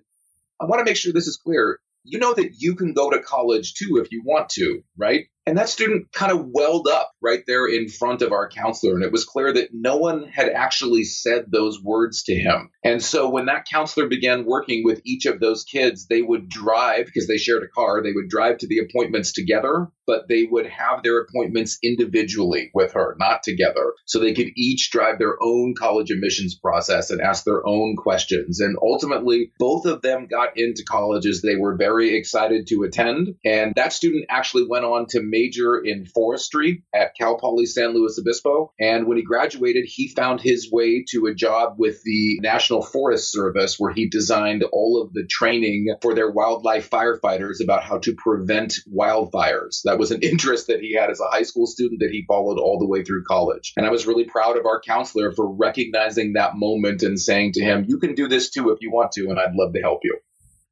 I 0.59 0.65
want 0.65 0.79
to 0.79 0.85
make 0.85 0.97
sure 0.97 1.13
this 1.13 1.27
is 1.27 1.37
clear. 1.37 1.79
You 2.03 2.19
know 2.19 2.33
that 2.33 2.55
you 2.57 2.75
can 2.75 2.93
go 2.93 3.09
to 3.09 3.19
college 3.19 3.73
too 3.75 4.01
if 4.01 4.11
you 4.11 4.23
want 4.25 4.49
to, 4.51 4.81
right? 4.97 5.25
And 5.47 5.57
that 5.57 5.69
student 5.69 6.11
kind 6.11 6.31
of 6.31 6.45
welled 6.51 6.87
up 6.87 7.13
right 7.21 7.41
there 7.47 7.65
in 7.67 7.87
front 7.87 8.21
of 8.21 8.33
our 8.33 8.49
counselor. 8.49 8.95
And 8.95 9.03
it 9.03 9.13
was 9.13 9.23
clear 9.23 9.53
that 9.53 9.69
no 9.71 9.95
one 9.95 10.27
had 10.27 10.49
actually 10.49 11.05
said 11.05 11.45
those 11.47 11.81
words 11.81 12.23
to 12.23 12.35
him. 12.35 12.69
And 12.83 13.01
so 13.01 13.29
when 13.29 13.45
that 13.45 13.65
counselor 13.65 14.07
began 14.07 14.45
working 14.45 14.83
with 14.83 15.01
each 15.05 15.25
of 15.25 15.39
those 15.39 15.63
kids, 15.63 16.07
they 16.07 16.21
would 16.21 16.49
drive, 16.49 17.05
because 17.05 17.27
they 17.27 17.37
shared 17.37 17.63
a 17.63 17.67
car, 17.67 18.03
they 18.03 18.11
would 18.11 18.29
drive 18.29 18.57
to 18.59 18.67
the 18.67 18.79
appointments 18.79 19.31
together, 19.31 19.87
but 20.05 20.27
they 20.27 20.43
would 20.43 20.67
have 20.67 21.01
their 21.03 21.21
appointments 21.21 21.77
individually 21.81 22.69
with 22.73 22.93
her, 22.93 23.15
not 23.17 23.43
together. 23.43 23.93
So 24.05 24.19
they 24.19 24.33
could 24.33 24.49
each 24.55 24.91
drive 24.91 25.17
their 25.17 25.35
own 25.41 25.75
college 25.77 26.11
admissions 26.11 26.55
process 26.55 27.09
and 27.09 27.21
ask 27.21 27.45
their 27.45 27.65
own 27.65 27.95
questions. 27.97 28.59
And 28.59 28.77
ultimately, 28.81 29.51
both 29.59 29.85
of 29.85 30.01
them 30.01 30.27
got 30.27 30.57
into 30.57 30.83
colleges 30.83 31.41
they 31.41 31.55
were 31.55 31.75
very 31.77 32.15
excited 32.15 32.67
to 32.67 32.83
attend. 32.83 33.35
And 33.45 33.73
that 33.75 33.93
student 33.93 34.25
actually 34.29 34.65
went 34.67 34.85
on 34.85 35.07
to 35.07 35.21
major 35.37 35.77
in 35.77 36.05
forestry 36.05 36.83
at 36.93 37.15
Cal 37.15 37.37
Poly 37.37 37.65
San 37.65 37.93
Luis 37.93 38.17
Obispo. 38.19 38.73
And 38.79 39.05
when 39.07 39.17
he 39.17 39.23
graduated, 39.23 39.85
he 39.87 40.07
found 40.07 40.41
his 40.41 40.71
way 40.71 41.05
to 41.09 41.27
a 41.27 41.35
job 41.35 41.75
with 41.77 42.01
the 42.03 42.39
National 42.41 42.81
Forest 42.81 43.31
Service, 43.31 43.75
where 43.77 43.93
he 43.93 44.09
designed 44.09 44.63
all 44.71 45.01
of 45.01 45.13
the 45.13 45.25
training 45.27 45.95
for 46.01 46.15
their 46.15 46.31
wildlife 46.31 46.89
firefighters 46.89 47.63
about 47.63 47.83
how 47.83 47.99
to 47.99 48.15
prevent 48.15 48.75
wildfires. 48.91 49.81
That 49.83 49.99
was 49.99 50.11
an 50.11 50.21
interest 50.23 50.67
that 50.67 50.81
he 50.81 50.95
had 50.95 51.09
as 51.09 51.19
a 51.19 51.29
high 51.29 51.43
school 51.43 51.67
student 51.67 52.01
that 52.01 52.11
he 52.11 52.25
followed 52.27 52.59
all 52.59 52.79
the 52.79 52.87
way 52.87 53.03
through 53.03 53.23
college. 53.25 53.73
And 53.77 53.85
I 53.85 53.91
was 53.91 54.07
really 54.07 54.25
proud 54.25 54.57
of 54.57 54.65
our 54.65 54.81
counselor 54.81 55.31
for 55.31 55.47
recognizing 55.47 56.33
that 56.33 56.55
moment 56.55 57.03
and 57.03 57.19
saying 57.19 57.53
to 57.53 57.63
him, 57.63 57.85
You 57.87 57.99
can 57.99 58.15
do 58.15 58.27
this 58.27 58.49
too 58.49 58.71
if 58.71 58.79
you 58.81 58.91
want 58.91 59.11
to, 59.13 59.29
and 59.29 59.39
I'd 59.39 59.53
love 59.53 59.73
to 59.73 59.81
help 59.81 59.99
you. 60.03 60.17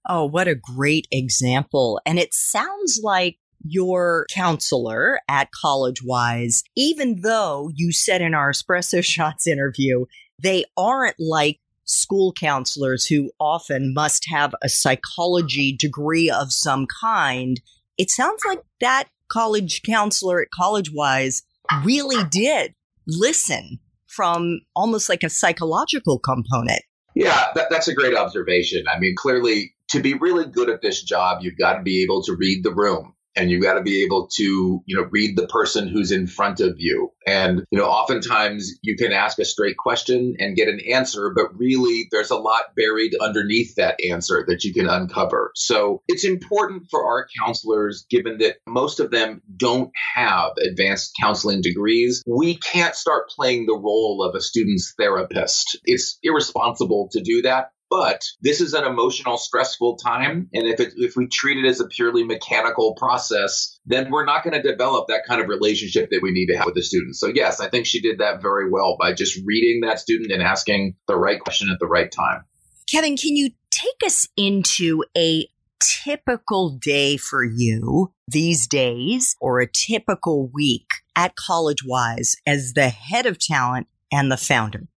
Oh, 0.08 0.26
what 0.26 0.48
a 0.48 0.56
great 0.56 1.08
example. 1.12 2.00
And 2.06 2.20
it 2.20 2.34
sounds 2.34 3.00
like 3.02 3.38
your 3.68 4.26
counselor 4.34 5.20
at 5.28 5.50
CollegeWise, 5.64 6.62
even 6.78 7.22
though 7.22 7.70
you 7.74 7.92
said 7.92 8.22
in 8.22 8.34
our 8.34 8.52
Espresso 8.52 9.04
Shots 9.16 9.48
interview 9.48 10.06
they 10.42 10.66
aren't 10.78 11.16
like 11.20 11.60
school 11.86 12.34
counselors 12.34 13.06
who 13.06 13.32
often 13.40 13.94
must 13.94 14.26
have 14.30 14.54
a 14.64 14.70
psychology 14.70 15.76
degree 15.78 16.30
of 16.30 16.52
some 16.52 16.88
kind. 17.02 17.62
It 17.98 18.10
sounds 18.10 18.44
like 18.46 18.62
that 18.82 19.06
college 19.32 19.82
counselor 19.86 20.42
at 20.42 20.50
College 20.54 20.92
Wise 20.94 21.44
really 21.84 22.24
did 22.30 22.74
listen 23.08 23.80
from 24.08 24.62
almost 24.76 25.10
like 25.10 25.24
a 25.24 25.30
psychological 25.30 26.20
component. 26.20 26.82
Yeah, 27.16 27.48
that, 27.56 27.70
that's 27.70 27.88
a 27.88 27.94
great 27.94 28.16
observation. 28.16 28.86
I 28.94 29.00
mean, 29.00 29.16
clearly, 29.18 29.74
to 29.92 30.02
be 30.02 30.16
really 30.16 30.46
good 30.46 30.70
at 30.70 30.82
this 30.82 31.02
job, 31.02 31.40
you've 31.42 31.58
got 31.58 31.78
to 31.78 31.84
be 31.84 32.04
able 32.04 32.24
to 32.24 32.36
read 32.36 32.64
the 32.64 32.74
room 32.74 33.15
and 33.36 33.52
you 33.52 33.62
got 33.62 33.76
to 33.76 33.82
be 33.82 34.04
able 34.04 34.28
to 34.36 34.82
you 34.86 34.96
know 34.96 35.08
read 35.12 35.38
the 35.38 35.48
person 35.48 35.88
who's 35.88 36.12
in 36.12 36.28
front 36.28 36.60
of 36.60 36.76
you. 36.78 37.12
And 37.28 37.64
you 37.72 37.80
know 37.80 37.86
oftentimes 37.86 38.72
you 38.82 38.96
can 38.96 39.12
ask 39.12 39.40
a 39.40 39.46
straight 39.46 39.78
question 39.78 40.36
and 40.40 40.56
get 40.56 40.68
an 40.68 40.80
answer 40.92 41.32
but 41.36 41.58
really 41.58 42.08
there's 42.12 42.32
a 42.32 42.38
lot 42.38 42.76
buried 42.76 43.14
underneath 43.20 43.76
that 43.76 44.00
answer 44.10 44.46
that 44.48 44.64
you 44.64 44.74
can 44.74 44.88
uncover. 44.88 45.52
So 45.56 46.02
it's 46.08 46.24
important 46.24 46.84
for 46.90 47.06
our 47.06 47.28
counselors 47.40 48.06
given 48.10 48.38
that 48.40 48.58
most 48.68 49.00
of 49.00 49.12
them 49.12 49.42
don't 49.58 49.92
have 50.16 50.52
advanced 50.58 51.14
counseling 51.20 51.62
degrees 51.62 52.24
we 52.28 52.58
can't 52.58 52.96
start 52.96 53.30
playing 53.30 53.66
the 53.66 53.78
role 53.78 54.24
of 54.24 54.36
a 54.36 54.42
student's 54.42 54.94
therapist. 54.98 55.78
It's 55.86 56.18
irresponsible 56.24 57.10
to 57.12 57.22
do 57.22 57.42
that 57.44 57.72
but 57.98 58.26
this 58.42 58.60
is 58.60 58.74
an 58.74 58.84
emotional, 58.84 59.38
stressful 59.38 59.96
time. 59.96 60.50
And 60.54 60.68
if, 60.68 60.82
it, 60.82 60.94
if 60.98 61.16
we 61.16 61.28
treat 61.28 61.64
it 61.64 61.66
as 61.66 61.80
a 61.80 61.88
purely 61.88 62.26
mechanical 62.26 62.94
process, 62.96 63.80
then 63.86 64.12
we're 64.12 64.26
not 64.26 64.44
going 64.44 64.54
to 64.54 64.62
develop 64.62 65.08
that 65.08 65.22
kind 65.26 65.40
of 65.40 65.48
relationship 65.48 66.10
that 66.10 66.20
we 66.22 66.32
need 66.32 66.48
to 66.48 66.58
have 66.58 66.66
with 66.66 66.76
the 66.76 66.84
students. 66.84 67.22
So, 67.22 67.28
yes, 67.34 67.62
I 67.62 67.70
think 67.70 67.86
she 67.86 68.02
did 68.02 68.18
that 68.18 68.42
very 68.42 68.70
well 68.70 68.98
by 69.00 69.14
just 69.14 69.40
reading 69.46 69.80
that 69.82 70.00
student 70.00 70.34
and 70.34 70.44
asking 70.44 70.96
the 71.08 71.16
right 71.16 71.40
question 71.40 71.70
at 71.72 71.80
the 71.80 71.88
right 71.88 72.12
time. 72.12 72.44
Kevin, 72.92 73.16
can 73.16 73.38
you 73.38 73.52
take 73.72 74.06
us 74.06 74.28
into 74.36 75.06
a 75.18 75.48
typical 75.80 76.72
day 76.72 77.16
for 77.16 77.46
you 77.46 78.12
these 78.28 78.68
days 78.68 79.38
or 79.40 79.62
a 79.62 79.72
typical 79.72 80.50
week 80.50 80.88
at 81.16 81.38
College 81.38 81.86
Wise 81.86 82.36
as 82.46 82.74
the 82.74 82.90
head 82.90 83.26
of 83.26 83.40
talent 83.40 83.88
and 84.12 84.30
the 84.30 84.38
founder? 84.38 84.90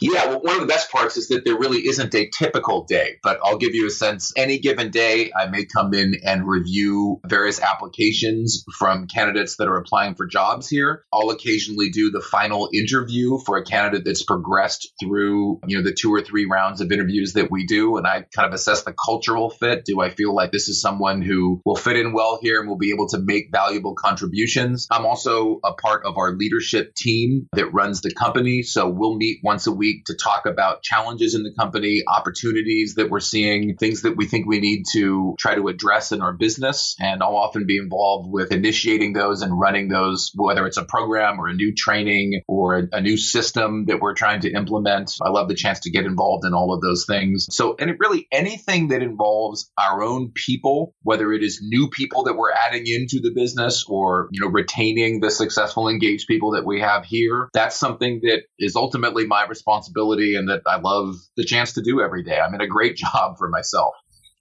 Yeah, 0.00 0.26
well, 0.26 0.40
one 0.40 0.54
of 0.54 0.60
the 0.60 0.66
best 0.66 0.90
parts 0.90 1.16
is 1.16 1.28
that 1.28 1.44
there 1.44 1.58
really 1.58 1.86
isn't 1.86 2.14
a 2.14 2.30
typical 2.30 2.84
day, 2.84 3.18
but 3.22 3.38
I'll 3.44 3.58
give 3.58 3.74
you 3.74 3.86
a 3.86 3.90
sense. 3.90 4.32
Any 4.34 4.58
given 4.58 4.90
day, 4.90 5.30
I 5.38 5.46
may 5.46 5.66
come 5.66 5.92
in 5.92 6.14
and 6.24 6.48
review 6.48 7.20
various 7.26 7.60
applications 7.60 8.64
from 8.78 9.06
candidates 9.08 9.56
that 9.56 9.68
are 9.68 9.76
applying 9.76 10.14
for 10.14 10.26
jobs 10.26 10.68
here. 10.68 11.04
I'll 11.12 11.30
occasionally 11.30 11.90
do 11.90 12.10
the 12.10 12.20
final 12.20 12.70
interview 12.72 13.38
for 13.44 13.58
a 13.58 13.64
candidate 13.64 14.04
that's 14.06 14.22
progressed 14.22 14.92
through, 15.00 15.60
you 15.66 15.76
know, 15.76 15.84
the 15.84 15.94
two 15.94 16.12
or 16.12 16.22
three 16.22 16.46
rounds 16.46 16.80
of 16.80 16.90
interviews 16.90 17.34
that 17.34 17.50
we 17.50 17.66
do, 17.66 17.98
and 17.98 18.06
I 18.06 18.24
kind 18.34 18.48
of 18.48 18.54
assess 18.54 18.84
the 18.84 18.94
cultural 18.94 19.50
fit. 19.50 19.84
Do 19.84 20.00
I 20.00 20.08
feel 20.08 20.34
like 20.34 20.50
this 20.50 20.68
is 20.68 20.80
someone 20.80 21.20
who 21.20 21.60
will 21.64 21.76
fit 21.76 21.96
in 21.96 22.14
well 22.14 22.38
here 22.40 22.60
and 22.60 22.68
will 22.68 22.78
be 22.78 22.90
able 22.90 23.08
to 23.08 23.18
make 23.18 23.50
valuable 23.52 23.94
contributions? 23.94 24.86
I'm 24.90 25.04
also 25.04 25.60
a 25.62 25.74
part 25.74 26.06
of 26.06 26.16
our 26.16 26.32
leadership 26.32 26.94
team 26.94 27.48
that 27.52 27.74
runs 27.74 28.00
the 28.00 28.14
company, 28.14 28.62
so 28.62 28.88
we'll 28.88 29.16
meet 29.16 29.40
once 29.42 29.66
a 29.66 29.72
week 29.72 29.89
week 29.90 30.04
to 30.06 30.14
talk 30.14 30.46
about 30.46 30.82
challenges 30.82 31.34
in 31.34 31.42
the 31.42 31.52
company, 31.58 32.02
opportunities 32.06 32.94
that 32.94 33.10
we're 33.10 33.20
seeing, 33.20 33.76
things 33.76 34.02
that 34.02 34.16
we 34.16 34.26
think 34.26 34.46
we 34.46 34.60
need 34.60 34.84
to 34.92 35.34
try 35.38 35.54
to 35.54 35.68
address 35.68 36.12
in 36.12 36.20
our 36.20 36.32
business. 36.32 36.96
And 37.00 37.22
I'll 37.22 37.36
often 37.36 37.66
be 37.66 37.78
involved 37.78 38.30
with 38.30 38.52
initiating 38.52 39.12
those 39.12 39.42
and 39.42 39.58
running 39.58 39.88
those, 39.88 40.32
whether 40.34 40.66
it's 40.66 40.76
a 40.76 40.84
program 40.84 41.40
or 41.40 41.48
a 41.48 41.54
new 41.54 41.74
training 41.74 42.42
or 42.46 42.88
a, 42.92 43.00
new 43.00 43.16
system 43.16 43.86
that 43.86 43.98
we're 43.98 44.14
trying 44.14 44.40
to 44.42 44.52
implement. 44.52 45.16
I 45.24 45.30
love 45.30 45.48
the 45.48 45.54
chance 45.54 45.80
to 45.80 45.90
get 45.90 46.04
involved 46.04 46.44
in 46.44 46.52
all 46.52 46.74
of 46.74 46.82
those 46.82 47.06
things. 47.06 47.46
So, 47.50 47.76
and 47.78 47.88
it 47.88 47.96
really 47.98 48.28
anything 48.30 48.88
that 48.88 49.02
involves 49.02 49.70
our 49.78 50.02
own 50.02 50.32
people, 50.34 50.94
whether 51.02 51.32
it 51.32 51.42
is 51.42 51.60
new 51.62 51.88
people 51.88 52.24
that 52.24 52.36
we're 52.36 52.52
adding 52.52 52.84
into 52.86 53.20
the 53.22 53.32
business 53.34 53.86
or, 53.88 54.28
you 54.32 54.42
know, 54.42 54.48
retaining 54.48 55.20
the 55.20 55.30
successful 55.30 55.88
engaged 55.88 56.26
people 56.28 56.50
that 56.52 56.66
we 56.66 56.80
have 56.80 57.06
here, 57.06 57.48
that's 57.54 57.78
something 57.78 58.20
that 58.24 58.42
is 58.58 58.76
ultimately 58.76 59.26
my 59.26 59.46
responsibility 59.46 59.79
responsibility 59.80 60.34
and 60.34 60.48
that 60.48 60.62
I 60.66 60.78
love 60.78 61.16
the 61.36 61.44
chance 61.44 61.72
to 61.74 61.82
do 61.82 62.00
every 62.00 62.22
day. 62.22 62.38
I'm 62.38 62.54
in 62.54 62.60
a 62.60 62.66
great 62.66 62.96
job 63.12 63.36
for 63.38 63.48
myself. 63.48 63.94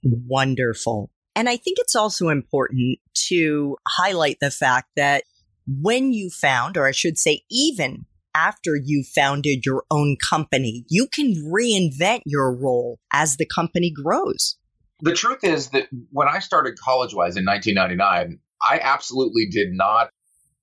Wonderful. 0.03 1.09
And 1.35 1.47
I 1.47 1.57
think 1.57 1.77
it's 1.79 1.95
also 1.95 2.29
important 2.29 2.99
to 3.27 3.77
highlight 3.87 4.37
the 4.41 4.51
fact 4.51 4.89
that 4.95 5.23
when 5.67 6.11
you 6.11 6.29
found, 6.29 6.77
or 6.77 6.87
I 6.87 6.91
should 6.91 7.17
say, 7.17 7.41
even 7.49 8.05
after 8.35 8.75
you 8.75 9.03
founded 9.15 9.65
your 9.65 9.83
own 9.91 10.17
company, 10.29 10.85
you 10.89 11.07
can 11.07 11.35
reinvent 11.35 12.21
your 12.25 12.55
role 12.55 12.99
as 13.13 13.37
the 13.37 13.45
company 13.45 13.91
grows. 13.91 14.57
The 15.01 15.13
truth 15.13 15.43
is 15.43 15.69
that 15.69 15.87
when 16.11 16.27
I 16.27 16.39
started 16.39 16.77
College 16.77 17.13
Wise 17.13 17.37
in 17.37 17.45
1999, 17.45 18.39
I 18.61 18.79
absolutely 18.81 19.45
did 19.49 19.69
not 19.71 20.09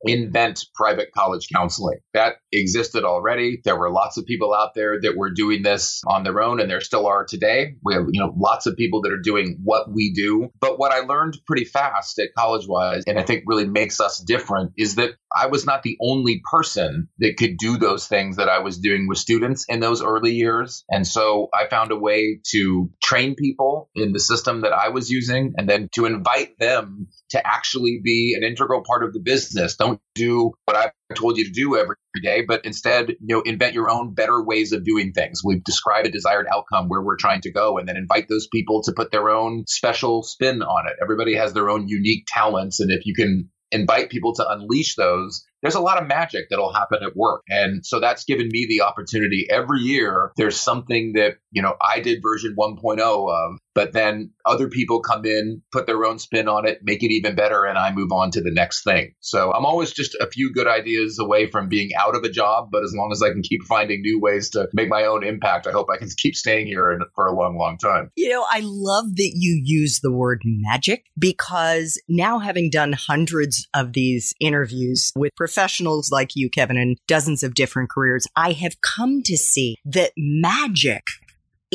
invent 0.06 0.64
private 0.75 1.08
college 1.16 1.48
counseling. 1.52 1.98
That 2.14 2.36
existed 2.52 3.04
already. 3.04 3.60
There 3.64 3.78
were 3.78 3.90
lots 3.90 4.16
of 4.16 4.26
people 4.26 4.54
out 4.54 4.75
there 4.75 5.00
that 5.00 5.16
were 5.16 5.30
doing 5.30 5.62
this 5.62 6.02
on 6.06 6.25
their 6.25 6.40
own 6.40 6.60
and 6.60 6.70
there 6.70 6.80
still 6.80 7.06
are 7.06 7.25
today. 7.25 7.75
We 7.84 7.94
have, 7.94 8.06
you 8.10 8.20
know, 8.20 8.32
lots 8.36 8.66
of 8.66 8.76
people 8.76 9.02
that 9.02 9.12
are 9.12 9.20
doing 9.20 9.58
what 9.62 9.90
we 9.92 10.12
do. 10.12 10.50
But 10.60 10.78
what 10.78 10.92
I 10.92 11.00
learned 11.00 11.38
pretty 11.46 11.64
fast 11.64 12.18
at 12.18 12.34
College 12.36 12.66
Wise 12.66 13.04
and 13.06 13.18
I 13.18 13.22
think 13.22 13.44
really 13.46 13.66
makes 13.66 14.00
us 14.00 14.18
different 14.18 14.72
is 14.76 14.96
that 14.96 15.10
I 15.34 15.46
was 15.46 15.66
not 15.66 15.82
the 15.82 15.98
only 16.00 16.42
person 16.50 17.08
that 17.18 17.36
could 17.36 17.58
do 17.58 17.76
those 17.76 18.06
things 18.06 18.36
that 18.36 18.48
I 18.48 18.60
was 18.60 18.78
doing 18.78 19.06
with 19.06 19.18
students 19.18 19.66
in 19.68 19.80
those 19.80 20.02
early 20.02 20.32
years. 20.32 20.84
And 20.88 21.06
so 21.06 21.48
I 21.52 21.68
found 21.68 21.92
a 21.92 21.96
way 21.96 22.40
to 22.52 22.90
train 23.02 23.34
people 23.34 23.90
in 23.94 24.12
the 24.12 24.20
system 24.20 24.62
that 24.62 24.72
I 24.72 24.88
was 24.88 25.10
using 25.10 25.54
and 25.58 25.68
then 25.68 25.88
to 25.94 26.06
invite 26.06 26.58
them 26.58 27.08
to 27.30 27.46
actually 27.46 28.00
be 28.02 28.34
an 28.36 28.44
integral 28.44 28.82
part 28.86 29.04
of 29.04 29.12
the 29.12 29.20
business. 29.20 29.76
Don't 29.76 29.95
do 30.14 30.52
what 30.64 30.76
I've 30.76 30.92
told 31.14 31.36
you 31.36 31.44
to 31.44 31.50
do 31.50 31.76
every 31.76 31.96
day, 32.22 32.44
but 32.46 32.64
instead, 32.64 33.10
you 33.10 33.36
know, 33.36 33.40
invent 33.42 33.74
your 33.74 33.90
own 33.90 34.14
better 34.14 34.42
ways 34.42 34.72
of 34.72 34.84
doing 34.84 35.12
things. 35.12 35.42
We 35.44 35.60
describe 35.64 36.06
a 36.06 36.10
desired 36.10 36.46
outcome 36.52 36.88
where 36.88 37.02
we're 37.02 37.16
trying 37.16 37.42
to 37.42 37.52
go 37.52 37.78
and 37.78 37.88
then 37.88 37.96
invite 37.96 38.28
those 38.28 38.48
people 38.52 38.82
to 38.84 38.92
put 38.92 39.10
their 39.10 39.30
own 39.30 39.64
special 39.66 40.22
spin 40.22 40.62
on 40.62 40.86
it. 40.86 40.94
Everybody 41.02 41.34
has 41.34 41.52
their 41.52 41.70
own 41.70 41.88
unique 41.88 42.24
talents. 42.26 42.80
And 42.80 42.90
if 42.90 43.06
you 43.06 43.14
can 43.14 43.50
invite 43.72 44.10
people 44.10 44.34
to 44.34 44.48
unleash 44.48 44.94
those, 44.94 45.44
there's 45.62 45.74
a 45.74 45.80
lot 45.80 46.00
of 46.00 46.08
magic 46.08 46.46
that'll 46.48 46.72
happen 46.72 47.00
at 47.02 47.16
work. 47.16 47.42
And 47.48 47.84
so 47.84 48.00
that's 48.00 48.24
given 48.24 48.48
me 48.48 48.66
the 48.68 48.82
opportunity 48.82 49.46
every 49.50 49.80
year. 49.80 50.32
There's 50.36 50.58
something 50.58 51.14
that, 51.16 51.38
you 51.50 51.62
know, 51.62 51.74
I 51.82 52.00
did 52.00 52.22
version 52.22 52.54
1.0 52.58 53.00
of, 53.00 53.58
but 53.76 53.92
then 53.92 54.30
other 54.47 54.68
people 54.68 55.00
come 55.00 55.26
in, 55.26 55.61
put 55.71 55.87
their 55.87 56.06
own 56.06 56.18
spin 56.18 56.49
on 56.49 56.66
it, 56.66 56.80
make 56.83 57.02
it 57.02 57.12
even 57.12 57.35
better, 57.35 57.66
and 57.66 57.76
I 57.76 57.92
move 57.92 58.11
on 58.11 58.30
to 58.30 58.40
the 58.40 58.50
next 58.50 58.85
thing. 58.85 59.12
So 59.21 59.52
I'm 59.52 59.66
always 59.66 59.92
just 59.92 60.14
a 60.14 60.26
few 60.26 60.50
good 60.50 60.66
ideas 60.66 61.18
away 61.18 61.50
from 61.50 61.68
being 61.68 61.90
out 61.95 62.16
of 62.16 62.25
a 62.25 62.30
job. 62.30 62.71
But 62.73 62.85
as 62.85 62.95
long 62.97 63.12
as 63.12 63.23
I 63.23 63.28
can 63.28 63.42
keep 63.42 63.62
finding 63.64 64.00
new 64.00 64.18
ways 64.18 64.49
to 64.50 64.66
make 64.73 64.88
my 64.88 65.04
own 65.04 65.23
impact, 65.25 65.66
I 65.66 65.73
hope 65.73 65.88
I 65.92 65.99
can 65.99 66.09
keep 66.16 66.35
staying 66.35 66.66
here 66.68 66.99
for 67.14 67.26
a 67.26 67.37
long, 67.37 67.59
long 67.59 67.76
time. 67.76 68.11
You 68.16 68.30
know, 68.30 68.47
I 68.50 68.62
love 68.64 69.14
that 69.16 69.33
you 69.35 69.61
use 69.62 70.00
the 70.00 70.12
word 70.12 70.40
magic 70.45 71.04
because 71.18 72.00
now 72.09 72.38
having 72.38 72.71
done 72.71 72.95
hundreds 72.95 73.68
of 73.75 73.92
these 73.92 74.33
interviews 74.40 75.12
with 75.14 75.35
professionals 75.37 76.11
like 76.11 76.30
you, 76.35 76.49
Kevin, 76.49 76.78
and 76.78 76.97
dozens 77.06 77.42
of 77.42 77.52
different 77.52 77.90
careers, 77.90 78.26
I 78.37 78.52
have 78.52 78.80
come 78.80 79.23
to 79.25 79.37
see 79.37 79.76
that 79.85 80.12
magic 80.16 81.02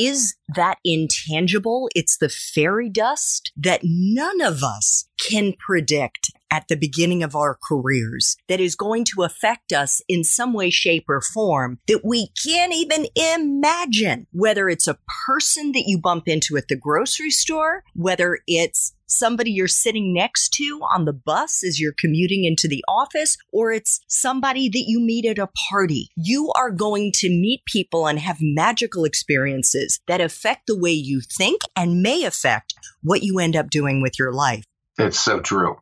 is 0.02 0.36
that 0.56 0.80
intangible. 0.84 1.90
It's 1.96 2.18
the 2.18 2.30
fairy 2.30 2.90
dust 2.90 3.52
that 3.56 3.82
none 3.84 4.42
of 4.42 4.64
us 4.64 5.06
can 5.30 5.54
predict 5.54 6.32
at 6.52 6.68
the 6.68 6.76
beginning 6.76 7.24
of 7.24 7.36
our 7.36 7.58
careers 7.68 8.36
that 8.50 8.60
is 8.60 8.76
going 8.76 9.06
to 9.06 9.24
affect 9.24 9.72
us 9.72 10.02
in 10.10 10.24
some 10.24 10.54
way, 10.54 10.70
shape, 10.70 11.06
or 11.08 11.22
form 11.22 11.80
that 11.88 12.04
we 12.04 12.28
can't 12.44 12.74
even 12.74 13.08
imagine. 13.16 14.28
Whether 14.32 14.68
it's 14.70 14.88
a 14.88 14.98
person 15.26 15.72
that 15.72 15.86
you 15.88 15.98
bump 15.98 16.28
into 16.28 16.58
at 16.58 16.68
the 16.68 16.76
grocery 16.76 17.32
store, 17.32 17.84
whether 17.96 18.40
it's 18.48 18.94
somebody 19.08 19.52
you're 19.52 19.68
sitting 19.68 20.14
next 20.14 20.50
to 20.54 20.80
on 20.94 21.06
the 21.06 21.14
bus 21.14 21.64
as 21.66 21.80
you're 21.80 21.96
commuting 21.98 22.46
into 22.46 22.68
the 22.68 22.84
office, 22.88 23.38
or 23.52 23.72
it's 23.72 24.00
somebody 24.08 24.70
that 24.70 24.86
you 24.88 25.00
meet 25.00 25.26
at 25.26 25.40
a 25.40 25.50
party. 25.70 26.10
You 26.16 26.52
are 26.56 26.72
going 26.72 27.12
to 27.16 27.30
meet 27.30 27.66
people 27.66 28.08
and 28.08 28.20
have 28.20 28.38
magical 28.40 29.04
experiences 29.04 30.00
that 30.08 30.22
affect 30.22 30.68
the 30.68 30.78
way 30.78 30.92
you 30.92 31.22
think 31.22 31.62
and 31.76 32.02
may 32.02 32.24
affect 32.24 32.74
what 33.04 33.24
you 33.24 33.40
end 33.40 33.56
up 33.56 33.70
doing 33.70 34.02
with 34.02 34.18
your 34.18 34.34
life. 34.34 34.64
It's 35.08 35.20
so 35.20 35.40
true. 35.40 35.78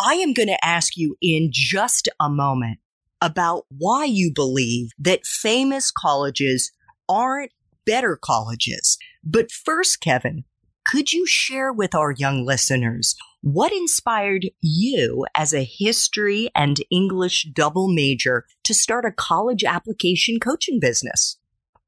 I 0.00 0.14
am 0.14 0.34
going 0.34 0.48
to 0.48 0.64
ask 0.64 0.96
you 0.96 1.16
in 1.22 1.48
just 1.52 2.08
a 2.20 2.28
moment 2.28 2.78
about 3.22 3.64
why 3.70 4.04
you 4.04 4.30
believe 4.34 4.90
that 4.98 5.24
famous 5.24 5.90
colleges 5.90 6.70
aren't 7.08 7.52
better 7.86 8.18
colleges. 8.20 8.98
But 9.24 9.50
first, 9.50 10.00
Kevin, 10.00 10.44
could 10.86 11.12
you 11.12 11.26
share 11.26 11.72
with 11.72 11.94
our 11.94 12.12
young 12.12 12.44
listeners 12.44 13.16
what 13.40 13.72
inspired 13.72 14.46
you 14.60 15.24
as 15.34 15.52
a 15.54 15.64
history 15.64 16.50
and 16.54 16.78
English 16.90 17.48
double 17.52 17.88
major 17.88 18.44
to 18.64 18.74
start 18.74 19.04
a 19.04 19.12
college 19.12 19.64
application 19.64 20.38
coaching 20.38 20.78
business? 20.78 21.38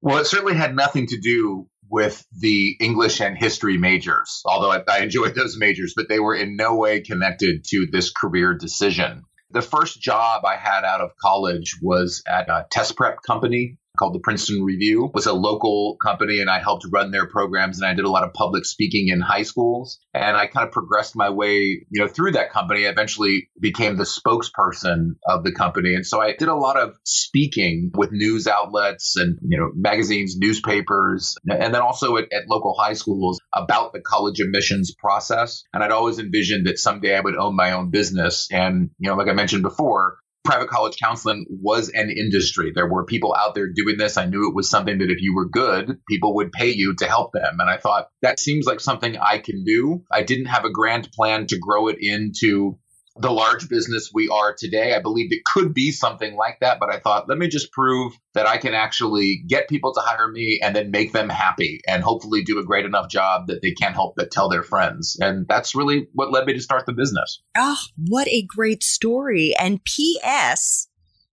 Well, 0.01 0.19
it 0.19 0.27
certainly 0.27 0.55
had 0.55 0.77
nothing 0.77 1.07
to 1.09 1.19
do 1.19 1.69
with 1.91 2.25
the 2.39 2.77
English 2.81 3.21
and 3.21 3.37
history 3.37 3.79
majors, 3.79 4.43
although 4.45 4.71
I, 4.71 4.83
I, 4.89 5.01
enjoyed 5.01 5.35
those 5.35 5.57
majors, 5.57 5.95
but 5.97 6.09
they 6.09 6.21
were 6.21 6.35
in 6.35 6.57
no 6.57 6.77
way 6.77 7.01
connected 7.01 7.65
to 7.69 7.87
this 7.91 8.11
career 8.11 8.55
decision. 8.55 9.23
The 9.51 9.63
first 9.63 10.01
job 10.01 10.45
I 10.45 10.57
had 10.57 10.85
out 10.85 11.01
of 11.01 11.17
college 11.21 11.79
was 11.81 12.23
at 12.29 12.49
a 12.49 12.67
test 12.71 12.97
prep 12.97 13.23
company 13.27 13.79
called 13.99 14.15
the 14.15 14.21
Princeton 14.21 14.63
Review. 14.63 15.11
Was 15.13 15.27
a 15.27 15.33
local 15.33 15.97
company 16.03 16.41
and 16.41 16.49
I 16.49 16.61
helped 16.61 16.87
run 16.91 17.11
their 17.11 17.27
programs 17.27 17.79
and 17.79 17.87
I 17.89 17.95
did 17.95 18.05
a 18.05 18.11
lot 18.11 18.25
of 18.25 18.33
public 18.33 18.65
speaking 18.65 19.09
in 19.09 19.21
high 19.21 19.43
schools. 19.43 19.99
And 20.15 20.37
I 20.37 20.47
kind 20.47 20.67
of 20.67 20.73
progressed 20.73 21.17
my 21.17 21.31
way, 21.31 21.85
you 21.91 22.01
know, 22.01 22.09
through 22.09 22.33
that 22.33 22.51
company. 22.51 22.87
I 22.87 22.91
eventually 22.91 23.51
became 23.61 23.97
the 23.97 24.05
spokesperson 24.05 25.17
of 25.27 25.45
the 25.45 25.53
company. 25.53 25.95
And 25.95 26.07
so 26.07 26.21
I 26.21 26.35
did 26.37 26.49
a 26.49 26.55
lot 26.55 26.79
of 26.79 26.95
speaking 27.05 27.91
with 27.95 28.11
news 28.13 28.47
outlets 28.47 29.17
and, 29.17 29.39
you 29.43 29.59
know, 29.59 29.71
magazines, 29.75 30.37
newspapers, 30.39 31.37
and 31.49 31.75
then 31.75 31.83
also 31.83 32.17
at, 32.17 32.33
at 32.33 32.49
local 32.49 32.75
high 32.79 32.95
schools 32.95 33.41
about 33.55 33.93
the 33.93 34.01
college 34.01 34.41
admissions 34.41 34.95
process. 34.95 35.65
And 35.73 35.83
I'd 35.83 35.93
always 35.93 36.19
envisioned 36.19 36.67
that 36.67 36.79
someday 36.79 37.17
I 37.17 37.21
would 37.21 37.37
own 37.37 37.57
my 37.57 37.73
own 37.73 37.91
business. 37.91 38.49
And, 38.51 38.91
you 38.99 39.11
know, 39.11 39.17
like 39.17 39.29
I 39.29 39.33
mentioned 39.33 39.63
before, 39.63 40.19
private 40.49 40.71
college 40.71 40.97
counseling 40.97 41.45
was 41.51 41.91
an 41.91 42.09
industry. 42.09 42.73
There 42.75 42.89
were 42.89 43.05
people 43.05 43.35
out 43.35 43.55
there 43.55 43.69
doing 43.69 43.99
this. 43.99 44.17
I 44.17 44.25
knew 44.25 44.49
it 44.49 44.55
was 44.55 44.71
something 44.71 44.97
that 44.97 45.11
if 45.11 45.21
you 45.21 45.35
were 45.35 45.47
good, 45.47 45.99
people 46.09 46.37
would 46.37 46.53
pay 46.53 46.71
you 46.71 46.95
to 47.01 47.05
help 47.05 47.33
them. 47.35 47.59
And 47.61 47.69
I 47.69 47.77
thought 47.77 48.09
that 48.23 48.41
seems 48.41 48.65
like 48.65 48.81
something 48.81 49.19
I 49.19 49.41
can 49.41 49.63
do. 49.63 50.05
I 50.11 50.23
didn't 50.23 50.47
have 50.47 50.65
a 50.65 50.73
grand 50.73 51.13
plan 51.13 51.49
to 51.49 51.59
grow 51.59 51.89
it 51.89 51.99
into 52.01 52.79
the 53.21 53.31
large 53.31 53.69
business 53.69 54.11
we 54.13 54.29
are 54.29 54.55
today. 54.57 54.95
I 54.95 55.01
believed 55.01 55.33
it 55.33 55.45
could 55.45 55.75
be 55.75 55.91
something 55.93 56.37
like 56.37 56.59
that, 56.61 56.79
but 56.81 56.93
I 56.93 56.99
thought, 56.99 57.29
let 57.29 57.39
me 57.39 57.49
just 57.49 57.73
prove 57.73 58.13
that 58.35 58.47
I 58.47 58.57
can 58.59 58.75
actually 58.75 59.43
get 59.47 59.69
people 59.69 59.93
to 59.95 60.01
hire 60.01 60.29
me 60.29 60.61
and 60.63 60.75
then 60.75 60.91
make 60.91 61.13
them 61.13 61.29
happy 61.29 61.81
and 61.87 62.03
hopefully 62.03 62.43
do 62.43 62.59
a 62.59 62.65
great 62.65 62.85
enough 62.85 63.09
job 63.09 63.47
that 63.49 63.63
they 63.63 63.73
can't 63.73 63.95
help 63.95 64.15
but 64.17 64.31
tell 64.31 64.49
their 64.49 64.63
friends. 64.63 65.17
And 65.21 65.47
that's 65.49 65.75
really 65.75 66.09
what 66.13 66.33
led 66.33 66.47
me 66.47 66.55
to 66.55 66.61
start 66.61 66.87
the 66.87 66.93
business. 66.93 67.43
Oh, 67.57 67.79
what 68.09 68.29
a 68.29 68.43
great 68.43 68.83
story. 68.83 69.55
And 69.59 69.83
P.S. 69.85 70.88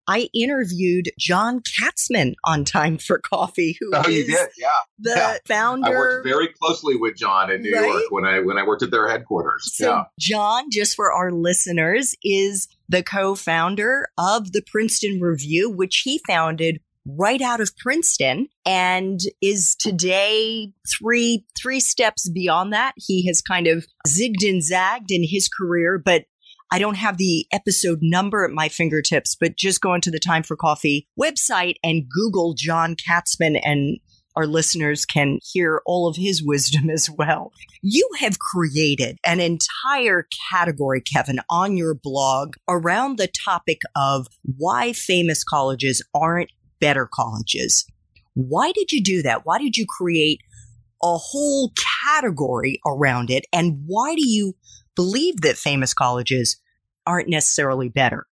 I 0.08 0.30
interviewed 0.34 1.12
John 1.18 1.62
Katzman 1.62 2.36
on 2.44 2.66
Time 2.66 2.98
for 2.98 3.20
Coffee, 3.20 3.78
who 3.80 3.92
oh, 3.94 4.08
you 4.08 4.26
did, 4.26 4.50
yeah, 4.58 4.68
the 5.00 5.14
yeah. 5.16 5.38
founder. 5.48 5.88
I 5.88 5.92
worked 5.92 6.28
very 6.28 6.50
closely 6.62 6.96
with 6.96 7.16
John 7.16 7.52
in 7.52 7.62
New 7.62 7.74
right? 7.74 7.86
York 7.86 8.04
when 8.10 8.26
I 8.26 8.40
when 8.40 8.58
I 8.58 8.66
worked 8.66 8.84
at 8.84 8.92
their 8.92 9.10
headquarters. 9.10 9.76
So 9.76 9.90
yeah. 9.90 10.04
John, 10.20 10.70
just 10.72 10.96
for 10.96 11.12
our 11.12 11.32
listeners, 11.32 12.16
is 12.24 12.68
the 12.88 13.04
co-founder 13.04 14.08
of 14.18 14.52
the 14.52 14.62
Princeton 14.62 15.20
Review, 15.20 15.70
which 15.70 16.02
he 16.04 16.22
founded 16.28 16.80
right 17.08 17.42
out 17.42 17.62
of 17.62 17.76
Princeton 17.78 18.48
and 18.66 19.20
is 19.42 19.76
today 19.76 20.72
three 20.98 21.46
three 21.60 21.80
steps 21.80 22.30
beyond 22.30 22.74
that. 22.74 22.94
He 22.98 23.28
has 23.28 23.42
kind 23.42 23.68
of 23.68 23.86
zigged 24.08 24.48
and 24.48 24.64
zagged 24.64 25.12
in 25.12 25.24
his 25.24 25.48
career, 25.50 26.02
but 26.04 26.26
I 26.72 26.80
don't 26.80 26.96
have 26.96 27.18
the 27.18 27.46
episode 27.52 28.00
number 28.02 28.44
at 28.44 28.52
my 28.52 28.70
fingertips, 28.70 29.36
but 29.40 29.56
just 29.56 29.82
go 29.82 29.94
into 29.94 30.12
the 30.12 30.20
Time 30.20 30.44
for 30.44 30.56
Coffee 30.56 31.08
website 31.20 31.76
and 31.84 32.10
Google 32.10 32.54
John 32.58 32.96
Katzman 32.96 33.60
and 33.64 34.00
our 34.36 34.48
listeners 34.48 35.06
can 35.06 35.40
hear 35.42 35.82
all 35.86 36.08
of 36.08 36.18
his 36.18 36.44
wisdom 36.44 36.90
as 36.94 37.10
well. 37.10 37.52
You 37.82 38.08
have 38.20 38.40
created 38.40 39.18
an 39.26 39.40
entire 39.40 40.28
category, 40.52 41.02
Kevin, 41.02 41.40
on 41.50 41.78
your 41.78 41.94
blog 41.94 42.56
around 42.68 43.18
the 43.18 43.30
topic 43.46 43.80
of 43.96 44.28
why 44.44 44.94
famous 44.94 45.44
colleges 45.44 46.02
aren't 46.14 46.52
better 46.80 47.08
colleges. 47.12 47.86
Why 48.34 48.72
did 48.74 48.92
you 48.92 49.02
do 49.02 49.22
that? 49.22 49.46
Why 49.46 49.60
did 49.60 49.78
you 49.78 49.86
create 49.88 50.42
a 51.02 51.18
whole 51.18 51.72
category 52.06 52.82
around 52.86 53.30
it? 53.30 53.46
And 53.54 53.84
why 53.86 54.16
do 54.16 54.28
you 54.28 54.56
believe 54.96 55.42
that 55.42 55.58
famous 55.58 55.94
colleges 55.94 56.58
aren't 57.06 57.30
necessarily 57.30 57.90
better. 57.90 58.28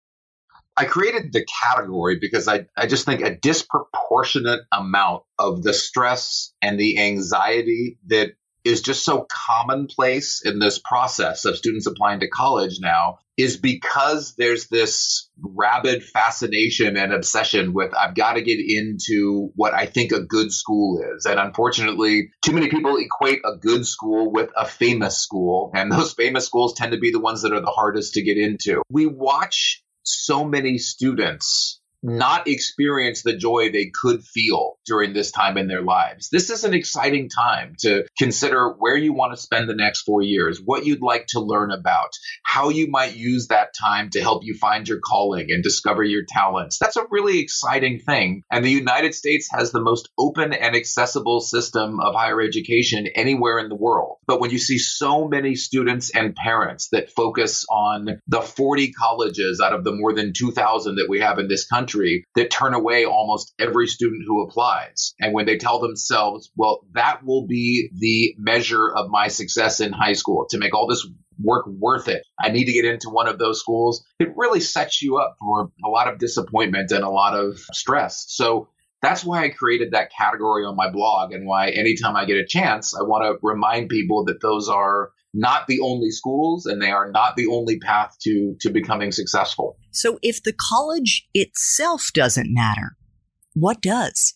I 0.76 0.84
created 0.84 1.32
the 1.32 1.44
category 1.62 2.18
because 2.18 2.48
I, 2.48 2.66
I 2.76 2.86
just 2.86 3.04
think 3.04 3.20
a 3.20 3.34
disproportionate 3.36 4.60
amount 4.72 5.24
of 5.38 5.62
the 5.62 5.74
stress 5.74 6.52
and 6.62 6.78
the 6.78 6.98
anxiety 6.98 7.98
that 8.06 8.32
is 8.64 8.82
just 8.82 9.04
so 9.04 9.26
commonplace 9.48 10.42
in 10.44 10.58
this 10.58 10.78
process 10.78 11.44
of 11.44 11.56
students 11.56 11.86
applying 11.86 12.20
to 12.20 12.28
college 12.28 12.78
now 12.80 13.18
is 13.36 13.56
because 13.56 14.34
there's 14.36 14.68
this 14.68 15.30
rabid 15.40 16.04
fascination 16.04 16.96
and 16.96 17.12
obsession 17.12 17.72
with 17.72 17.94
I've 17.94 18.14
got 18.14 18.34
to 18.34 18.42
get 18.42 18.58
into 18.60 19.50
what 19.54 19.72
I 19.72 19.86
think 19.86 20.12
a 20.12 20.20
good 20.20 20.52
school 20.52 21.02
is. 21.16 21.24
And 21.24 21.40
unfortunately, 21.40 22.30
too 22.44 22.52
many 22.52 22.68
people 22.68 22.96
equate 22.98 23.40
a 23.44 23.56
good 23.56 23.86
school 23.86 24.30
with 24.30 24.50
a 24.56 24.66
famous 24.66 25.16
school. 25.16 25.70
And 25.74 25.90
those 25.90 26.12
famous 26.12 26.44
schools 26.44 26.74
tend 26.74 26.92
to 26.92 26.98
be 26.98 27.12
the 27.12 27.20
ones 27.20 27.42
that 27.42 27.52
are 27.52 27.60
the 27.60 27.66
hardest 27.66 28.14
to 28.14 28.22
get 28.22 28.36
into. 28.36 28.82
We 28.90 29.06
watch 29.06 29.82
so 30.02 30.44
many 30.44 30.76
students 30.76 31.79
not 32.02 32.48
experience 32.48 33.22
the 33.22 33.36
joy 33.36 33.70
they 33.70 33.86
could 33.86 34.24
feel 34.24 34.78
during 34.86 35.12
this 35.12 35.30
time 35.30 35.56
in 35.56 35.68
their 35.68 35.82
lives. 35.82 36.28
This 36.30 36.50
is 36.50 36.64
an 36.64 36.74
exciting 36.74 37.28
time 37.28 37.74
to 37.80 38.06
consider 38.18 38.70
where 38.70 38.96
you 38.96 39.12
want 39.12 39.32
to 39.32 39.40
spend 39.40 39.68
the 39.68 39.74
next 39.74 40.02
four 40.02 40.22
years, 40.22 40.60
what 40.64 40.86
you'd 40.86 41.02
like 41.02 41.26
to 41.28 41.40
learn 41.40 41.70
about, 41.70 42.10
how 42.42 42.70
you 42.70 42.88
might 42.90 43.16
use 43.16 43.48
that 43.48 43.74
time 43.78 44.10
to 44.10 44.20
help 44.20 44.44
you 44.44 44.54
find 44.54 44.88
your 44.88 45.00
calling 45.00 45.50
and 45.50 45.62
discover 45.62 46.02
your 46.02 46.22
talents. 46.26 46.78
That's 46.78 46.96
a 46.96 47.06
really 47.10 47.40
exciting 47.40 48.00
thing. 48.00 48.42
And 48.50 48.64
the 48.64 48.70
United 48.70 49.14
States 49.14 49.48
has 49.52 49.72
the 49.72 49.80
most 49.80 50.08
open 50.18 50.52
and 50.52 50.74
accessible 50.74 51.40
system 51.40 52.00
of 52.00 52.14
higher 52.14 52.40
education 52.40 53.06
anywhere 53.14 53.58
in 53.58 53.68
the 53.68 53.76
world. 53.76 54.18
But 54.26 54.40
when 54.40 54.50
you 54.50 54.58
see 54.58 54.78
so 54.78 55.28
many 55.28 55.54
students 55.54 56.10
and 56.10 56.34
parents 56.34 56.88
that 56.92 57.10
focus 57.10 57.66
on 57.68 58.20
the 58.26 58.40
40 58.40 58.92
colleges 58.92 59.60
out 59.60 59.74
of 59.74 59.84
the 59.84 59.92
more 59.92 60.14
than 60.14 60.32
2,000 60.32 60.96
that 60.96 61.08
we 61.08 61.20
have 61.20 61.38
in 61.38 61.48
this 61.48 61.66
country, 61.66 61.89
country 61.90 62.24
that 62.34 62.50
turn 62.50 62.74
away 62.74 63.04
almost 63.04 63.54
every 63.58 63.86
student 63.86 64.22
who 64.26 64.42
applies. 64.42 65.14
And 65.20 65.34
when 65.34 65.46
they 65.46 65.58
tell 65.58 65.80
themselves, 65.80 66.50
well, 66.56 66.80
that 66.94 67.24
will 67.24 67.46
be 67.46 67.90
the 67.98 68.34
measure 68.38 68.88
of 68.94 69.10
my 69.10 69.28
success 69.28 69.80
in 69.80 69.92
high 69.92 70.14
school 70.14 70.46
to 70.50 70.58
make 70.58 70.74
all 70.74 70.86
this 70.86 71.06
work 71.42 71.66
worth 71.66 72.08
it. 72.08 72.22
I 72.38 72.50
need 72.50 72.66
to 72.66 72.72
get 72.72 72.84
into 72.84 73.08
one 73.08 73.28
of 73.28 73.38
those 73.38 73.60
schools. 73.60 74.04
It 74.18 74.36
really 74.36 74.60
sets 74.60 75.00
you 75.00 75.18
up 75.18 75.36
for 75.40 75.70
a 75.84 75.88
lot 75.88 76.12
of 76.12 76.18
disappointment 76.18 76.90
and 76.90 77.02
a 77.02 77.08
lot 77.08 77.34
of 77.34 77.58
stress. 77.72 78.26
So 78.28 78.68
that's 79.00 79.24
why 79.24 79.44
I 79.44 79.48
created 79.48 79.92
that 79.92 80.10
category 80.16 80.66
on 80.66 80.76
my 80.76 80.90
blog 80.90 81.32
and 81.32 81.46
why 81.46 81.70
anytime 81.70 82.16
I 82.16 82.26
get 82.26 82.36
a 82.36 82.46
chance, 82.46 82.94
I 82.94 83.02
want 83.02 83.24
to 83.24 83.38
remind 83.42 83.88
people 83.88 84.26
that 84.26 84.42
those 84.42 84.68
are 84.68 85.12
not 85.32 85.66
the 85.66 85.80
only 85.80 86.10
schools 86.10 86.66
and 86.66 86.82
they 86.82 86.90
are 86.90 87.10
not 87.10 87.36
the 87.36 87.46
only 87.46 87.78
path 87.78 88.16
to 88.22 88.56
to 88.60 88.70
becoming 88.70 89.12
successful. 89.12 89.78
So 89.90 90.18
if 90.22 90.42
the 90.42 90.52
college 90.52 91.28
itself 91.34 92.10
doesn't 92.14 92.52
matter, 92.52 92.96
what 93.54 93.80
does? 93.80 94.34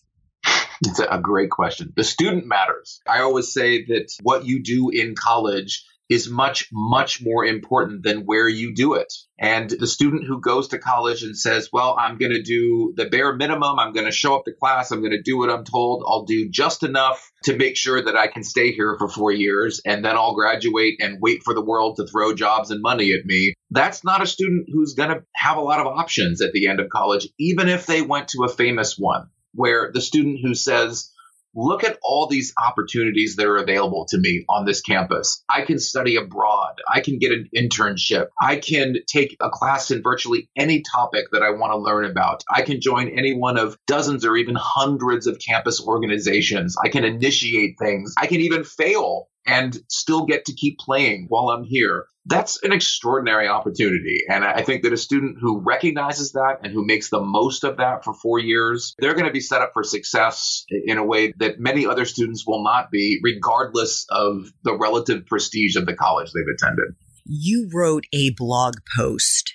It's 0.85 0.99
a 0.99 1.19
great 1.19 1.49
question. 1.49 1.93
The 1.95 2.03
student 2.03 2.45
matters. 2.47 2.99
I 3.07 3.21
always 3.21 3.51
say 3.51 3.85
that 3.85 4.11
what 4.21 4.45
you 4.45 4.61
do 4.61 4.89
in 4.89 5.15
college 5.15 5.85
is 6.09 6.29
much, 6.29 6.69
much 6.71 7.21
more 7.21 7.45
important 7.45 8.03
than 8.03 8.25
where 8.25 8.47
you 8.47 8.75
do 8.75 8.93
it. 8.93 9.11
And 9.39 9.69
the 9.69 9.87
student 9.87 10.25
who 10.25 10.39
goes 10.39 10.69
to 10.69 10.77
college 10.77 11.23
and 11.23 11.37
says, 11.37 11.69
well, 11.73 11.95
I'm 11.99 12.17
going 12.17 12.31
to 12.31 12.41
do 12.41 12.93
the 12.95 13.05
bare 13.05 13.35
minimum. 13.35 13.79
I'm 13.79 13.91
going 13.91 14.05
to 14.05 14.11
show 14.11 14.35
up 14.35 14.45
to 14.45 14.53
class. 14.53 14.91
I'm 14.91 15.01
going 15.01 15.11
to 15.11 15.21
do 15.21 15.37
what 15.37 15.49
I'm 15.49 15.63
told. 15.65 16.03
I'll 16.07 16.25
do 16.25 16.49
just 16.49 16.83
enough 16.83 17.31
to 17.45 17.57
make 17.57 17.75
sure 17.75 18.01
that 18.01 18.15
I 18.15 18.27
can 18.27 18.43
stay 18.43 18.71
here 18.71 18.95
for 18.97 19.09
four 19.09 19.31
years 19.31 19.81
and 19.85 20.05
then 20.05 20.15
I'll 20.15 20.35
graduate 20.35 20.97
and 20.99 21.19
wait 21.21 21.41
for 21.43 21.53
the 21.53 21.65
world 21.65 21.97
to 21.97 22.07
throw 22.07 22.33
jobs 22.33 22.71
and 22.71 22.81
money 22.81 23.13
at 23.13 23.25
me. 23.25 23.53
That's 23.71 24.03
not 24.03 24.21
a 24.21 24.27
student 24.27 24.67
who's 24.71 24.93
going 24.93 25.09
to 25.09 25.23
have 25.35 25.57
a 25.57 25.61
lot 25.61 25.79
of 25.79 25.87
options 25.87 26.41
at 26.41 26.53
the 26.53 26.67
end 26.67 26.79
of 26.79 26.89
college, 26.89 27.27
even 27.39 27.67
if 27.67 27.85
they 27.85 28.01
went 28.01 28.29
to 28.29 28.43
a 28.43 28.49
famous 28.49 28.95
one 28.97 29.29
where 29.55 29.91
the 29.93 30.01
student 30.01 30.39
who 30.43 30.53
says, 30.53 31.11
look 31.55 31.83
at 31.83 31.97
all 32.03 32.27
these 32.27 32.53
opportunities 32.61 33.35
that 33.37 33.47
are 33.47 33.57
available 33.57 34.05
to 34.09 34.17
me 34.17 34.45
on 34.49 34.65
this 34.65 34.81
campus. 34.81 35.43
I 35.49 35.61
can 35.61 35.79
study 35.79 36.17
abroad. 36.17 36.81
I 36.87 37.01
can 37.01 37.17
get 37.17 37.31
an 37.31 37.49
internship. 37.55 38.27
I 38.39 38.57
can 38.57 38.97
take 39.07 39.37
a 39.39 39.49
class 39.49 39.91
in 39.91 40.01
virtually 40.01 40.49
any 40.55 40.81
topic 40.81 41.25
that 41.31 41.43
I 41.43 41.51
want 41.51 41.71
to 41.71 41.77
learn 41.77 42.05
about. 42.05 42.43
I 42.53 42.61
can 42.61 42.81
join 42.81 43.09
any 43.09 43.33
one 43.33 43.57
of 43.57 43.77
dozens 43.87 44.25
or 44.25 44.35
even 44.35 44.55
hundreds 44.55 45.27
of 45.27 45.39
campus 45.39 45.81
organizations. 45.81 46.75
I 46.83 46.89
can 46.89 47.05
initiate 47.05 47.77
things. 47.79 48.13
I 48.17 48.27
can 48.27 48.41
even 48.41 48.63
fail 48.63 49.27
and 49.45 49.77
still 49.89 50.25
get 50.25 50.45
to 50.45 50.53
keep 50.53 50.79
playing 50.79 51.27
while 51.29 51.49
I'm 51.49 51.63
here. 51.63 52.05
That's 52.25 52.63
an 52.63 52.71
extraordinary 52.71 53.47
opportunity. 53.47 54.21
And 54.27 54.43
I 54.43 54.63
think 54.63 54.81
that 54.83 54.93
a 54.93 54.97
student 54.97 55.37
who 55.39 55.61
recognizes 55.61 56.31
that 56.31 56.57
and 56.63 56.73
who 56.73 56.83
makes 56.85 57.09
the 57.09 57.21
most 57.21 57.63
of 57.63 57.77
that 57.77 58.03
for 58.03 58.13
four 58.13 58.39
years, 58.39 58.95
they're 58.97 59.13
going 59.13 59.27
to 59.27 59.31
be 59.31 59.39
set 59.39 59.61
up 59.61 59.71
for 59.73 59.83
success 59.83 60.65
in 60.69 60.97
a 60.97 61.05
way 61.05 61.33
that 61.37 61.59
many 61.59 61.85
other 61.85 62.05
students 62.05 62.45
will 62.47 62.63
not 62.63 62.89
be, 62.89 63.19
regardless 63.21 64.07
of 64.09 64.51
the 64.63 64.75
relative 64.75 65.27
prestige 65.27 65.75
of 65.75 65.85
the 65.85 65.93
college 65.93 66.31
they've 66.33 66.55
attended. 66.55 66.95
You 67.25 67.69
wrote 67.71 68.05
a 68.11 68.31
blog 68.31 68.75
post 68.97 69.53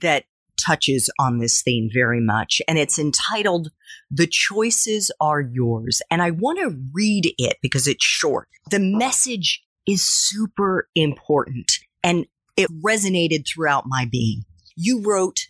that 0.00 0.24
touches 0.56 1.10
on 1.18 1.38
this 1.38 1.62
theme 1.62 1.88
very 1.92 2.20
much, 2.20 2.60
and 2.68 2.78
it's 2.78 2.98
entitled 2.98 3.70
The 4.10 4.26
choices 4.26 5.10
are 5.20 5.40
yours. 5.40 6.02
And 6.10 6.22
I 6.22 6.30
want 6.30 6.58
to 6.58 6.78
read 6.92 7.34
it 7.38 7.56
because 7.62 7.86
it's 7.86 8.04
short. 8.04 8.48
The 8.70 8.78
message 8.78 9.62
is 9.86 10.04
super 10.04 10.88
important 10.94 11.72
and 12.02 12.26
it 12.56 12.68
resonated 12.84 13.46
throughout 13.46 13.84
my 13.86 14.06
being. 14.10 14.42
You 14.76 15.02
wrote, 15.02 15.46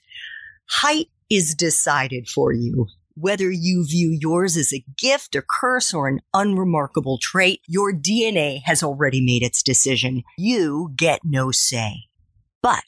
height 0.68 1.08
is 1.30 1.54
decided 1.54 2.28
for 2.28 2.52
you. 2.52 2.86
Whether 3.14 3.50
you 3.50 3.84
view 3.86 4.16
yours 4.18 4.56
as 4.56 4.72
a 4.72 4.84
gift, 4.96 5.34
a 5.34 5.42
curse, 5.42 5.92
or 5.92 6.08
an 6.08 6.20
unremarkable 6.32 7.18
trait, 7.20 7.60
your 7.66 7.92
DNA 7.92 8.60
has 8.64 8.82
already 8.82 9.20
made 9.20 9.42
its 9.42 9.62
decision. 9.62 10.22
You 10.38 10.92
get 10.96 11.20
no 11.22 11.50
say. 11.50 12.04
But 12.62 12.84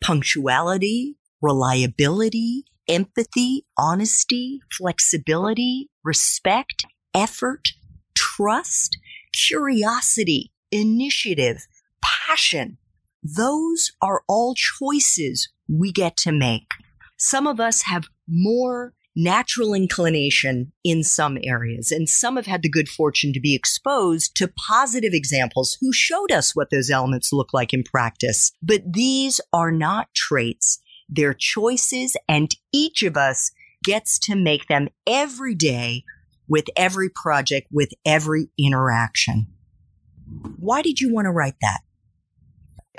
punctuality, 0.00 1.18
reliability, 1.40 2.64
empathy, 2.88 3.64
honesty, 3.78 4.60
flexibility, 4.76 5.88
respect, 6.04 6.84
effort, 7.14 7.68
trust, 8.16 8.98
curiosity, 9.32 10.52
initiative, 10.70 11.66
passion. 12.02 12.78
Those 13.22 13.92
are 14.02 14.22
all 14.28 14.54
choices 14.54 15.48
we 15.68 15.92
get 15.92 16.16
to 16.18 16.32
make. 16.32 16.68
Some 17.16 17.46
of 17.46 17.60
us 17.60 17.82
have 17.82 18.08
more 18.26 18.94
natural 19.16 19.74
inclination 19.74 20.72
in 20.84 21.02
some 21.02 21.36
areas, 21.42 21.90
and 21.90 22.08
some 22.08 22.36
have 22.36 22.46
had 22.46 22.62
the 22.62 22.68
good 22.68 22.88
fortune 22.88 23.32
to 23.32 23.40
be 23.40 23.54
exposed 23.54 24.36
to 24.36 24.52
positive 24.68 25.12
examples 25.12 25.76
who 25.80 25.92
showed 25.92 26.32
us 26.32 26.54
what 26.54 26.70
those 26.70 26.90
elements 26.90 27.32
look 27.32 27.52
like 27.52 27.74
in 27.74 27.82
practice. 27.82 28.52
But 28.62 28.92
these 28.92 29.40
are 29.52 29.72
not 29.72 30.08
traits. 30.14 30.80
They're 31.10 31.34
choices, 31.34 32.16
and 32.28 32.50
each 32.72 33.02
of 33.02 33.16
us 33.16 33.50
gets 33.84 34.18
to 34.20 34.36
make 34.36 34.68
them 34.68 34.88
every 35.06 35.54
day 35.54 36.04
with 36.48 36.66
every 36.76 37.08
project, 37.08 37.68
with 37.72 37.90
every 38.04 38.48
interaction. 38.58 39.46
Why 40.58 40.82
did 40.82 41.00
you 41.00 41.12
want 41.12 41.26
to 41.26 41.30
write 41.30 41.56
that? 41.60 41.80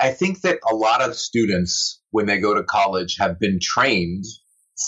I 0.00 0.10
think 0.10 0.40
that 0.40 0.58
a 0.68 0.74
lot 0.74 1.02
of 1.02 1.16
students, 1.16 2.00
when 2.10 2.26
they 2.26 2.38
go 2.38 2.54
to 2.54 2.62
college, 2.62 3.16
have 3.18 3.38
been 3.38 3.58
trained 3.60 4.24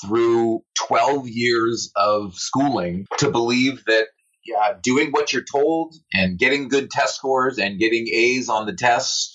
through 0.02 0.62
12 0.88 1.28
years 1.28 1.90
of 1.94 2.34
schooling 2.34 3.06
to 3.18 3.30
believe 3.30 3.84
that 3.86 4.06
yeah, 4.44 4.74
doing 4.82 5.10
what 5.10 5.32
you're 5.32 5.44
told 5.44 5.94
and 6.12 6.38
getting 6.38 6.68
good 6.68 6.90
test 6.90 7.16
scores 7.16 7.58
and 7.58 7.78
getting 7.78 8.06
A's 8.12 8.48
on 8.48 8.66
the 8.66 8.74
tests, 8.74 9.33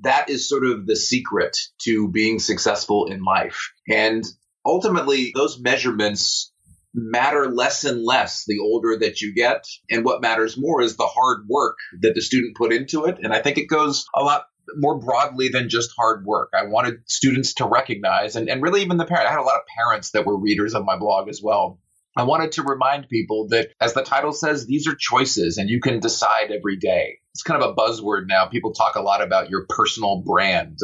that 0.00 0.30
is 0.30 0.48
sort 0.48 0.64
of 0.64 0.86
the 0.86 0.96
secret 0.96 1.56
to 1.82 2.08
being 2.08 2.38
successful 2.38 3.06
in 3.06 3.22
life. 3.22 3.72
And 3.88 4.24
ultimately, 4.64 5.32
those 5.34 5.58
measurements 5.58 6.52
matter 6.94 7.50
less 7.50 7.84
and 7.84 8.02
less 8.02 8.44
the 8.46 8.58
older 8.60 8.96
that 8.98 9.20
you 9.20 9.34
get. 9.34 9.64
And 9.90 10.04
what 10.04 10.22
matters 10.22 10.56
more 10.58 10.80
is 10.82 10.96
the 10.96 11.06
hard 11.06 11.46
work 11.48 11.76
that 12.00 12.14
the 12.14 12.22
student 12.22 12.56
put 12.56 12.72
into 12.72 13.04
it. 13.04 13.18
And 13.22 13.32
I 13.32 13.40
think 13.40 13.58
it 13.58 13.66
goes 13.66 14.06
a 14.14 14.22
lot 14.22 14.44
more 14.76 14.98
broadly 14.98 15.48
than 15.48 15.68
just 15.68 15.90
hard 15.96 16.24
work. 16.24 16.50
I 16.54 16.64
wanted 16.66 17.00
students 17.06 17.54
to 17.54 17.66
recognize, 17.66 18.36
and, 18.36 18.48
and 18.48 18.62
really 18.62 18.82
even 18.82 18.96
the 18.96 19.04
parent. 19.04 19.28
I 19.28 19.30
had 19.30 19.40
a 19.40 19.42
lot 19.42 19.56
of 19.56 19.66
parents 19.66 20.10
that 20.10 20.26
were 20.26 20.38
readers 20.38 20.74
of 20.74 20.84
my 20.84 20.98
blog 20.98 21.28
as 21.28 21.40
well. 21.42 21.78
I 22.18 22.24
wanted 22.24 22.50
to 22.52 22.64
remind 22.64 23.08
people 23.08 23.46
that, 23.50 23.68
as 23.80 23.94
the 23.94 24.02
title 24.02 24.32
says, 24.32 24.66
these 24.66 24.88
are 24.88 24.96
choices 24.98 25.56
and 25.56 25.70
you 25.70 25.80
can 25.80 26.00
decide 26.00 26.50
every 26.50 26.76
day. 26.76 27.20
It's 27.32 27.44
kind 27.44 27.62
of 27.62 27.70
a 27.70 27.74
buzzword 27.74 28.26
now. 28.26 28.46
People 28.46 28.72
talk 28.72 28.96
a 28.96 29.00
lot 29.00 29.22
about 29.22 29.50
your 29.50 29.66
personal 29.68 30.20
brand. 30.26 30.80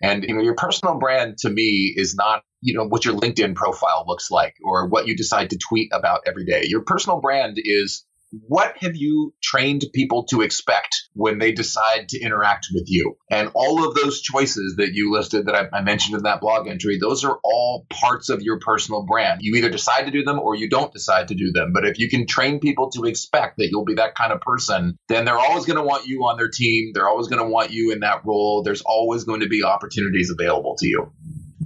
And 0.00 0.24
you 0.24 0.34
know, 0.34 0.40
your 0.40 0.54
personal 0.54 0.98
brand 0.98 1.36
to 1.40 1.50
me 1.50 1.92
is 1.94 2.14
not, 2.14 2.42
you 2.62 2.72
know, 2.72 2.86
what 2.86 3.04
your 3.04 3.14
LinkedIn 3.14 3.54
profile 3.54 4.04
looks 4.08 4.30
like 4.30 4.54
or 4.64 4.88
what 4.88 5.06
you 5.06 5.14
decide 5.14 5.50
to 5.50 5.58
tweet 5.58 5.90
about 5.92 6.22
every 6.26 6.46
day. 6.46 6.64
Your 6.64 6.80
personal 6.80 7.20
brand 7.20 7.58
is 7.62 8.06
what 8.32 8.76
have 8.78 8.96
you 8.96 9.34
trained 9.42 9.84
people 9.92 10.24
to 10.24 10.40
expect 10.40 11.08
when 11.12 11.38
they 11.38 11.52
decide 11.52 12.08
to 12.10 12.20
interact 12.20 12.68
with 12.72 12.84
you? 12.86 13.16
And 13.30 13.50
all 13.54 13.86
of 13.86 13.94
those 13.94 14.22
choices 14.22 14.76
that 14.76 14.94
you 14.94 15.12
listed 15.12 15.46
that 15.46 15.54
I, 15.54 15.78
I, 15.78 15.82
mentioned 15.82 16.16
in 16.16 16.22
that 16.22 16.40
blog 16.40 16.66
entry, 16.66 16.98
those 16.98 17.24
are 17.24 17.38
all 17.44 17.86
parts 17.90 18.30
of 18.30 18.40
your 18.42 18.58
personal 18.58 19.04
brand. 19.04 19.40
You 19.42 19.56
either 19.56 19.68
decide 19.68 20.06
to 20.06 20.10
do 20.10 20.24
them 20.24 20.38
or 20.38 20.54
you 20.54 20.68
don't 20.68 20.92
decide 20.92 21.28
to 21.28 21.34
do 21.34 21.52
them. 21.52 21.72
But 21.74 21.84
if 21.84 21.98
you 21.98 22.08
can 22.08 22.26
train 22.26 22.60
people 22.60 22.90
to 22.92 23.04
expect 23.04 23.58
that 23.58 23.68
you'll 23.70 23.84
be 23.84 23.94
that 23.94 24.14
kind 24.14 24.32
of 24.32 24.40
person, 24.40 24.98
then 25.08 25.24
they're 25.24 25.38
always 25.38 25.66
going 25.66 25.76
to 25.78 25.82
want 25.82 26.06
you 26.06 26.20
on 26.24 26.38
their 26.38 26.48
team. 26.48 26.92
They're 26.94 27.08
always 27.08 27.28
going 27.28 27.42
to 27.42 27.48
want 27.48 27.70
you 27.70 27.92
in 27.92 28.00
that 28.00 28.24
role. 28.24 28.62
There's 28.62 28.82
always 28.82 29.24
going 29.24 29.40
to 29.40 29.48
be 29.48 29.62
opportunities 29.64 30.30
available 30.30 30.76
to 30.78 30.86
you. 30.86 31.12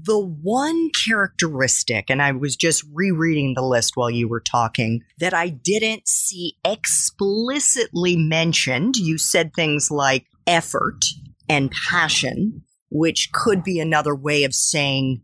The 0.05 0.19
one 0.19 0.91
characteristic, 1.07 2.11
and 2.11 2.21
I 2.21 2.33
was 2.33 2.55
just 2.55 2.85
rereading 2.93 3.55
the 3.55 3.63
list 3.63 3.97
while 3.97 4.11
you 4.11 4.29
were 4.29 4.41
talking, 4.41 5.03
that 5.19 5.33
I 5.33 5.49
didn't 5.49 6.07
see 6.07 6.59
explicitly 6.65 8.17
mentioned, 8.17 8.97
you 8.97 9.17
said 9.17 9.55
things 9.55 9.91
like 9.91 10.27
effort 10.47 11.03
and 11.49 11.73
passion, 11.89 12.63
which 12.91 13.31
could 13.33 13.65
be 13.65 13.81
another 13.81 14.15
way 14.15 14.45
of 14.45 14.55
saying 14.55 15.23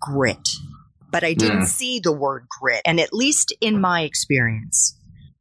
grit. 0.00 0.48
But 1.12 1.22
I 1.22 1.34
didn't 1.34 1.62
mm. 1.62 1.66
see 1.66 2.00
the 2.00 2.12
word 2.12 2.46
grit. 2.60 2.82
And 2.84 2.98
at 2.98 3.12
least 3.12 3.54
in 3.60 3.80
my 3.80 4.02
experience, 4.02 4.96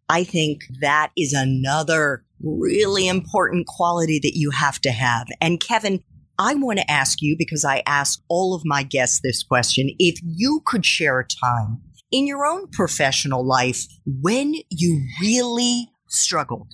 I 0.09 0.23
think 0.23 0.61
that 0.81 1.11
is 1.17 1.33
another 1.33 2.23
really 2.41 3.07
important 3.07 3.67
quality 3.67 4.19
that 4.19 4.35
you 4.35 4.51
have 4.51 4.79
to 4.81 4.91
have. 4.91 5.27
And 5.41 5.59
Kevin, 5.59 6.03
I 6.41 6.55
want 6.55 6.79
to 6.79 6.89
ask 6.89 7.21
you, 7.21 7.35
because 7.37 7.65
I 7.65 7.83
ask 7.85 8.21
all 8.29 8.55
of 8.55 8.61
my 8.63 8.83
guests 8.83 9.19
this 9.21 9.43
question, 9.43 9.89
if 9.99 10.19
you 10.23 10.61
could 10.65 10.85
share 10.85 11.19
a 11.19 11.27
time 11.27 11.81
in 12.11 12.25
your 12.25 12.45
own 12.45 12.67
professional 12.69 13.45
life 13.45 13.85
when 14.05 14.55
you 14.69 15.05
really 15.21 15.89
struggled. 16.07 16.73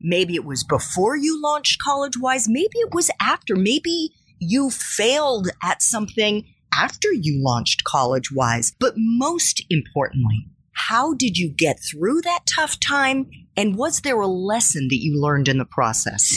Maybe 0.00 0.36
it 0.36 0.44
was 0.44 0.62
before 0.62 1.16
you 1.16 1.42
launched 1.42 1.82
College 1.82 2.16
Wise, 2.18 2.46
maybe 2.48 2.76
it 2.76 2.94
was 2.94 3.10
after, 3.20 3.56
maybe 3.56 4.10
you 4.38 4.70
failed 4.70 5.48
at 5.62 5.82
something 5.82 6.44
after 6.72 7.08
you 7.12 7.42
launched 7.42 7.82
College 7.84 8.30
Wise. 8.32 8.74
But 8.78 8.94
most 8.96 9.64
importantly, 9.70 10.46
how 10.72 11.14
did 11.14 11.36
you 11.36 11.52
get 11.52 11.80
through 11.80 12.22
that 12.22 12.46
tough 12.46 12.78
time? 12.78 13.28
And 13.56 13.76
was 13.76 14.02
there 14.02 14.20
a 14.20 14.26
lesson 14.26 14.88
that 14.88 15.02
you 15.02 15.20
learned 15.20 15.48
in 15.48 15.58
the 15.58 15.64
process? 15.64 16.32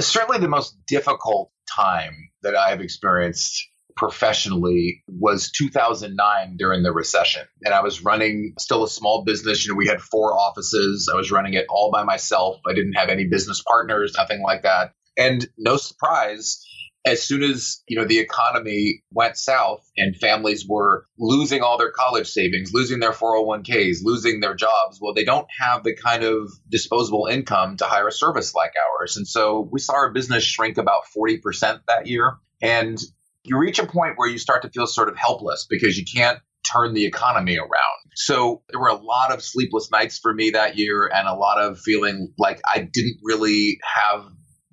Certainly, 0.00 0.40
the 0.40 0.48
most 0.48 0.76
difficult 0.86 1.50
time 1.74 2.30
that 2.42 2.56
I've 2.56 2.80
experienced 2.80 3.68
professionally 3.96 5.02
was 5.08 5.50
2009 5.52 6.56
during 6.56 6.82
the 6.82 6.92
recession. 6.92 7.42
And 7.62 7.72
I 7.72 7.82
was 7.82 8.04
running 8.04 8.54
still 8.58 8.84
a 8.84 8.88
small 8.88 9.24
business. 9.24 9.64
You 9.64 9.72
know, 9.72 9.76
we 9.76 9.86
had 9.86 10.00
four 10.00 10.34
offices. 10.34 11.08
I 11.12 11.16
was 11.16 11.30
running 11.30 11.54
it 11.54 11.66
all 11.68 11.90
by 11.92 12.02
myself. 12.02 12.60
I 12.68 12.74
didn't 12.74 12.94
have 12.94 13.08
any 13.08 13.26
business 13.26 13.62
partners, 13.66 14.14
nothing 14.16 14.42
like 14.42 14.62
that. 14.62 14.92
And 15.16 15.46
no 15.56 15.76
surprise, 15.76 16.64
as 17.04 17.22
soon 17.22 17.42
as 17.42 17.82
you 17.86 17.96
know 17.96 18.04
the 18.04 18.18
economy 18.18 19.02
went 19.10 19.36
south 19.36 19.88
and 19.96 20.16
families 20.16 20.66
were 20.68 21.06
losing 21.18 21.62
all 21.62 21.78
their 21.78 21.90
college 21.90 22.28
savings 22.28 22.72
losing 22.72 23.00
their 23.00 23.12
401ks 23.12 23.98
losing 24.02 24.40
their 24.40 24.54
jobs 24.54 24.98
well 25.00 25.14
they 25.14 25.24
don't 25.24 25.46
have 25.60 25.84
the 25.84 25.94
kind 25.94 26.24
of 26.24 26.50
disposable 26.68 27.26
income 27.30 27.76
to 27.76 27.84
hire 27.84 28.08
a 28.08 28.12
service 28.12 28.54
like 28.54 28.72
ours 29.00 29.16
and 29.16 29.26
so 29.28 29.68
we 29.70 29.80
saw 29.80 29.94
our 29.94 30.12
business 30.12 30.42
shrink 30.42 30.78
about 30.78 31.02
40% 31.16 31.80
that 31.88 32.06
year 32.06 32.36
and 32.62 32.98
you 33.44 33.58
reach 33.58 33.78
a 33.78 33.86
point 33.86 34.14
where 34.16 34.28
you 34.28 34.38
start 34.38 34.62
to 34.62 34.70
feel 34.70 34.86
sort 34.86 35.08
of 35.08 35.16
helpless 35.16 35.66
because 35.68 35.98
you 35.98 36.04
can't 36.04 36.38
turn 36.72 36.94
the 36.94 37.04
economy 37.04 37.58
around. 37.58 37.70
So 38.14 38.62
there 38.70 38.80
were 38.80 38.88
a 38.88 38.94
lot 38.94 39.32
of 39.32 39.42
sleepless 39.42 39.90
nights 39.90 40.18
for 40.18 40.32
me 40.32 40.50
that 40.50 40.78
year 40.78 41.10
and 41.12 41.28
a 41.28 41.34
lot 41.34 41.60
of 41.60 41.78
feeling 41.78 42.32
like 42.38 42.60
I 42.72 42.78
didn't 42.78 43.18
really 43.22 43.78
have 43.94 44.24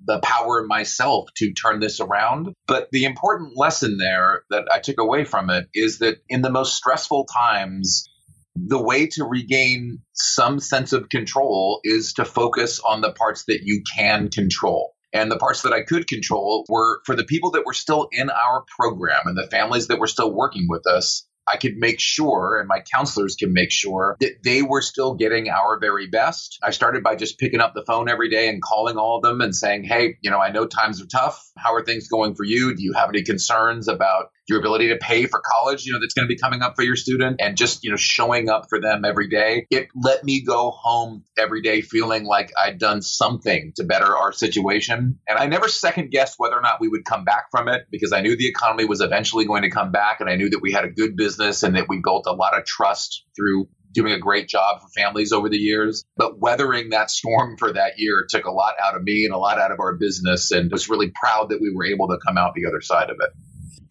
the 0.06 0.20
power 0.20 0.60
in 0.60 0.68
myself 0.68 1.28
to 1.36 1.52
turn 1.52 1.80
this 1.80 2.00
around. 2.00 2.54
But 2.66 2.88
the 2.92 3.04
important 3.04 3.56
lesson 3.56 3.98
there 3.98 4.42
that 4.50 4.64
I 4.72 4.78
took 4.78 4.98
away 4.98 5.24
from 5.24 5.50
it 5.50 5.68
is 5.74 5.98
that 5.98 6.18
in 6.28 6.42
the 6.42 6.50
most 6.50 6.74
stressful 6.74 7.26
times, 7.26 8.08
the 8.54 8.82
way 8.82 9.06
to 9.06 9.24
regain 9.24 10.00
some 10.12 10.60
sense 10.60 10.92
of 10.92 11.08
control 11.08 11.80
is 11.84 12.14
to 12.14 12.24
focus 12.24 12.80
on 12.80 13.00
the 13.00 13.12
parts 13.12 13.44
that 13.46 13.60
you 13.62 13.82
can 13.96 14.28
control. 14.28 14.94
And 15.14 15.30
the 15.30 15.38
parts 15.38 15.62
that 15.62 15.72
I 15.72 15.82
could 15.82 16.06
control 16.06 16.64
were 16.68 17.00
for 17.04 17.14
the 17.14 17.24
people 17.24 17.50
that 17.52 17.66
were 17.66 17.74
still 17.74 18.08
in 18.12 18.30
our 18.30 18.64
program 18.78 19.22
and 19.26 19.36
the 19.36 19.48
families 19.50 19.88
that 19.88 19.98
were 19.98 20.06
still 20.06 20.32
working 20.32 20.66
with 20.68 20.86
us. 20.86 21.26
I 21.52 21.56
could 21.56 21.76
make 21.76 22.00
sure, 22.00 22.58
and 22.58 22.68
my 22.68 22.82
counselors 22.94 23.36
can 23.36 23.52
make 23.52 23.70
sure, 23.70 24.16
that 24.20 24.42
they 24.44 24.62
were 24.62 24.82
still 24.82 25.14
getting 25.14 25.48
our 25.48 25.78
very 25.80 26.06
best. 26.06 26.58
I 26.62 26.70
started 26.70 27.02
by 27.02 27.16
just 27.16 27.38
picking 27.38 27.60
up 27.60 27.72
the 27.74 27.84
phone 27.84 28.08
every 28.08 28.28
day 28.28 28.48
and 28.48 28.62
calling 28.62 28.96
all 28.96 29.16
of 29.16 29.22
them 29.22 29.40
and 29.40 29.54
saying, 29.54 29.84
Hey, 29.84 30.16
you 30.20 30.30
know, 30.30 30.38
I 30.38 30.50
know 30.50 30.66
times 30.66 31.02
are 31.02 31.06
tough. 31.06 31.42
How 31.56 31.74
are 31.74 31.84
things 31.84 32.08
going 32.08 32.34
for 32.34 32.44
you? 32.44 32.74
Do 32.74 32.82
you 32.82 32.92
have 32.92 33.08
any 33.08 33.22
concerns 33.22 33.88
about 33.88 34.30
your 34.48 34.58
ability 34.58 34.88
to 34.88 34.96
pay 34.96 35.26
for 35.26 35.40
college, 35.44 35.84
you 35.84 35.92
know, 35.92 36.00
that's 36.00 36.14
going 36.14 36.26
to 36.26 36.32
be 36.32 36.38
coming 36.38 36.62
up 36.62 36.74
for 36.74 36.82
your 36.82 36.96
student 36.96 37.36
and 37.40 37.56
just, 37.56 37.84
you 37.84 37.90
know, 37.90 37.96
showing 37.96 38.48
up 38.48 38.66
for 38.68 38.80
them 38.80 39.04
every 39.04 39.28
day. 39.28 39.66
It 39.70 39.88
let 39.94 40.24
me 40.24 40.42
go 40.42 40.70
home 40.70 41.24
every 41.38 41.62
day 41.62 41.80
feeling 41.80 42.24
like 42.24 42.52
I'd 42.58 42.78
done 42.78 43.02
something 43.02 43.72
to 43.76 43.84
better 43.84 44.16
our 44.16 44.32
situation. 44.32 45.18
And 45.28 45.38
I 45.38 45.46
never 45.46 45.68
second 45.68 46.10
guessed 46.10 46.34
whether 46.38 46.56
or 46.56 46.62
not 46.62 46.80
we 46.80 46.88
would 46.88 47.04
come 47.04 47.24
back 47.24 47.46
from 47.50 47.68
it 47.68 47.82
because 47.90 48.12
I 48.12 48.20
knew 48.20 48.36
the 48.36 48.48
economy 48.48 48.84
was 48.84 49.00
eventually 49.00 49.44
going 49.44 49.62
to 49.62 49.70
come 49.70 49.92
back 49.92 50.20
and 50.20 50.28
I 50.28 50.36
knew 50.36 50.50
that 50.50 50.60
we 50.60 50.72
had 50.72 50.84
a 50.84 50.90
good 50.90 51.16
business 51.16 51.62
and 51.62 51.76
that 51.76 51.86
we 51.88 52.00
built 52.02 52.26
a 52.26 52.32
lot 52.32 52.58
of 52.58 52.64
trust 52.64 53.24
through 53.36 53.68
doing 53.92 54.12
a 54.12 54.18
great 54.18 54.48
job 54.48 54.80
for 54.80 54.88
families 54.88 55.32
over 55.32 55.48
the 55.48 55.58
years. 55.58 56.04
But 56.16 56.38
weathering 56.38 56.90
that 56.90 57.10
storm 57.10 57.56
for 57.58 57.72
that 57.72 57.98
year 57.98 58.26
took 58.28 58.46
a 58.46 58.50
lot 58.50 58.74
out 58.82 58.96
of 58.96 59.02
me 59.02 59.24
and 59.24 59.34
a 59.34 59.38
lot 59.38 59.58
out 59.58 59.70
of 59.70 59.80
our 59.80 59.96
business 59.96 60.50
and 60.50 60.70
was 60.70 60.88
really 60.88 61.12
proud 61.14 61.50
that 61.50 61.60
we 61.60 61.72
were 61.74 61.84
able 61.84 62.08
to 62.08 62.18
come 62.26 62.38
out 62.38 62.54
the 62.54 62.66
other 62.66 62.80
side 62.80 63.10
of 63.10 63.16
it. 63.20 63.30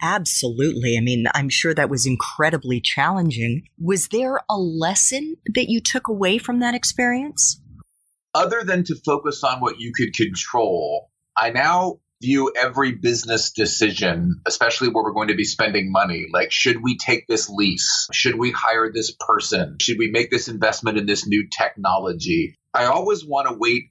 Absolutely. 0.02 0.98
I 0.98 1.02
mean, 1.02 1.26
I'm 1.34 1.50
sure 1.50 1.74
that 1.74 1.90
was 1.90 2.06
incredibly 2.06 2.82
challenging. 2.82 3.64
Was 3.80 4.08
there 4.08 4.40
a 4.50 4.58
lesson 4.58 5.38
that 5.54 5.70
you 5.70 5.80
took 5.80 6.08
away 6.08 6.38
from 6.38 6.60
that 6.60 6.74
experience? 6.74 7.62
Other 8.34 8.64
than 8.64 8.84
to 8.86 8.96
focus 8.96 9.44
on 9.44 9.60
what 9.60 9.80
you 9.80 9.92
could 9.96 10.14
control, 10.14 11.12
I 11.36 11.52
now 11.52 12.00
view 12.22 12.54
every 12.56 12.94
business 12.94 13.52
decision, 13.52 14.42
especially 14.46 14.88
where 14.88 15.04
we're 15.04 15.14
going 15.14 15.30
to 15.30 15.36
be 15.36 15.44
spending 15.44 15.92
money, 15.92 16.28
like 16.32 16.52
should 16.52 16.82
we 16.82 16.98
take 16.98 17.28
this 17.28 17.50
lease? 17.50 18.08
Should 18.14 18.36
we 18.38 18.52
hire 18.52 18.92
this 18.94 19.14
person? 19.20 19.78
Should 19.82 19.98
we 19.98 20.10
make 20.12 20.30
this 20.30 20.48
investment 20.48 20.98
in 20.98 21.08
this 21.08 21.28
new 21.28 21.48
technology? 21.50 22.58
I 22.74 22.86
always 22.86 23.26
want 23.26 23.50
to 23.50 23.58
wait 23.58 23.86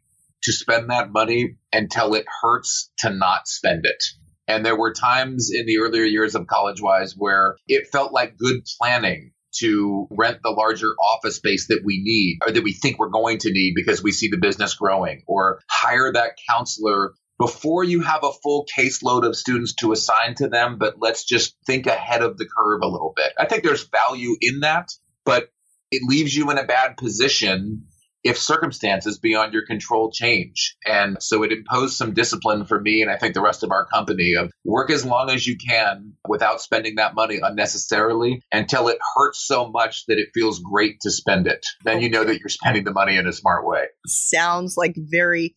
to 0.45 0.53
spend 0.53 0.91
that 0.91 1.13
money 1.13 1.57
until 1.73 2.15
it 2.15 2.25
hurts 2.41 2.91
to 2.99 3.11
not 3.11 3.47
spend 3.47 3.85
it. 3.85 4.03
And 4.51 4.67
there 4.67 4.77
were 4.77 4.93
times 4.93 5.53
in 5.55 5.65
the 5.65 5.79
earlier 5.79 6.03
years 6.03 6.35
of 6.35 6.49
College 6.49 6.83
Wise 6.83 7.15
where 7.17 7.55
it 7.69 7.87
felt 7.93 8.13
like 8.13 8.37
good 8.37 8.63
planning 8.81 9.31
to 9.61 10.09
rent 10.11 10.39
the 10.43 10.51
larger 10.51 10.93
office 11.01 11.37
space 11.37 11.69
that 11.69 11.83
we 11.85 12.03
need 12.03 12.41
or 12.45 12.53
that 12.53 12.65
we 12.65 12.73
think 12.73 12.99
we're 12.99 13.11
going 13.11 13.39
to 13.39 13.53
need 13.53 13.75
because 13.77 14.03
we 14.03 14.11
see 14.11 14.27
the 14.29 14.39
business 14.39 14.75
growing 14.75 15.23
or 15.29 15.61
hire 15.69 16.13
that 16.13 16.33
counselor 16.51 17.13
before 17.39 17.85
you 17.85 18.01
have 18.01 18.25
a 18.25 18.33
full 18.43 18.67
caseload 18.67 19.25
of 19.25 19.37
students 19.37 19.75
to 19.75 19.93
assign 19.93 20.35
to 20.35 20.49
them, 20.49 20.79
but 20.79 20.97
let's 20.99 21.25
just 21.25 21.57
think 21.65 21.87
ahead 21.87 22.23
of 22.23 22.37
the 22.37 22.45
curve 22.45 22.83
a 22.83 22.89
little 22.89 23.13
bit. 23.15 23.33
I 23.39 23.47
think 23.47 23.63
there's 23.63 23.89
value 23.89 24.35
in 24.41 24.61
that, 24.61 24.89
but 25.25 25.49
it 25.93 26.03
leaves 26.03 26.37
you 26.37 26.51
in 26.51 26.59
a 26.59 26.67
bad 26.67 26.97
position 26.97 27.87
if 28.23 28.39
circumstances 28.39 29.19
beyond 29.19 29.53
your 29.53 29.65
control 29.65 30.11
change. 30.11 30.77
And 30.85 31.17
so 31.21 31.43
it 31.43 31.53
imposed 31.53 31.95
some 31.95 32.15
discipline 32.15 32.67
for 32.67 32.81
me 32.81 33.03
and 33.03 33.11
I 33.11 33.17
think 33.17 33.35
the 33.35 33.43
rest 33.43 33.63
of 33.63 33.71
our 33.71 33.87
company 33.87 34.35
of 34.35 34.51
work 34.65 34.91
as 34.91 35.05
long 35.05 35.31
as 35.31 35.47
you 35.47 35.57
can 35.57 36.15
without 36.29 36.61
spending 36.61 36.97
that 36.97 37.15
money 37.15 37.41
unnecessarily 37.43 38.43
until 38.53 38.89
it 38.89 38.99
hurts 39.17 39.47
so 39.47 39.69
much 39.69 40.05
that 40.07 40.19
it 40.19 40.29
feels 40.35 40.61
great 40.61 41.01
to 41.01 41.11
spend 41.11 41.47
it. 41.47 41.65
Then 41.85 42.01
you 42.01 42.11
know 42.11 42.25
that 42.25 42.41
you're 42.41 42.49
spending 42.49 42.85
the 42.85 42.93
money 42.93 43.17
in 43.17 43.27
a 43.27 43.33
smart 43.33 43.67
way. 43.67 43.87
Sounds 44.07 44.77
like 44.77 44.95
very 44.97 45.55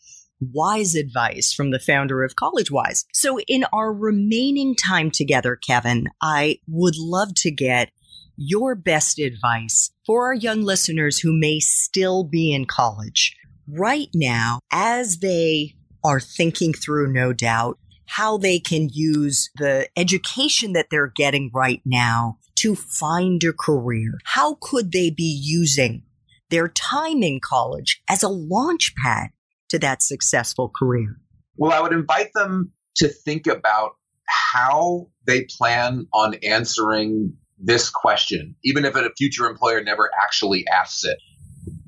wise 0.51 0.95
advice 0.95 1.53
from 1.53 1.71
the 1.71 1.79
founder 1.79 2.23
of 2.23 2.35
College 2.35 2.71
Wise. 2.71 3.05
So, 3.13 3.39
in 3.47 3.65
our 3.71 3.93
remaining 3.93 4.75
time 4.75 5.11
together, 5.11 5.55
Kevin, 5.55 6.09
I 6.21 6.59
would 6.67 6.95
love 6.97 7.29
to 7.37 7.51
get 7.51 7.91
your 8.35 8.75
best 8.75 9.19
advice 9.19 9.91
for 10.05 10.25
our 10.25 10.33
young 10.33 10.61
listeners 10.61 11.19
who 11.19 11.37
may 11.37 11.59
still 11.59 12.23
be 12.23 12.53
in 12.53 12.65
college 12.65 13.35
right 13.67 14.09
now 14.13 14.59
as 14.71 15.19
they 15.19 15.75
are 16.03 16.19
thinking 16.19 16.73
through, 16.73 17.11
no 17.11 17.33
doubt, 17.33 17.77
how 18.05 18.37
they 18.37 18.59
can 18.59 18.89
use 18.91 19.49
the 19.57 19.87
education 19.95 20.73
that 20.73 20.87
they're 20.91 21.11
getting 21.15 21.49
right 21.53 21.81
now 21.85 22.37
to 22.55 22.75
find 22.75 23.43
a 23.43 23.53
career. 23.53 24.19
How 24.25 24.57
could 24.61 24.91
they 24.91 25.09
be 25.09 25.23
using 25.41 26.03
their 26.49 26.67
time 26.67 27.23
in 27.23 27.39
college 27.39 28.01
as 28.09 28.21
a 28.21 28.29
launch 28.29 28.93
pad 29.03 29.29
to 29.69 29.79
that 29.79 30.03
successful 30.03 30.69
career? 30.69 31.17
Well, 31.55 31.71
I 31.71 31.79
would 31.79 31.93
invite 31.93 32.31
them 32.33 32.71
to 32.97 33.07
think 33.07 33.47
about 33.47 33.95
how 34.27 35.09
they 35.25 35.45
plan 35.45 36.07
on 36.13 36.35
answering 36.43 37.37
this 37.59 37.89
question, 37.89 38.55
even 38.63 38.85
if 38.85 38.95
a 38.95 39.09
future 39.17 39.45
employer 39.45 39.83
never 39.83 40.09
actually 40.23 40.65
asks 40.67 41.05
it. 41.05 41.17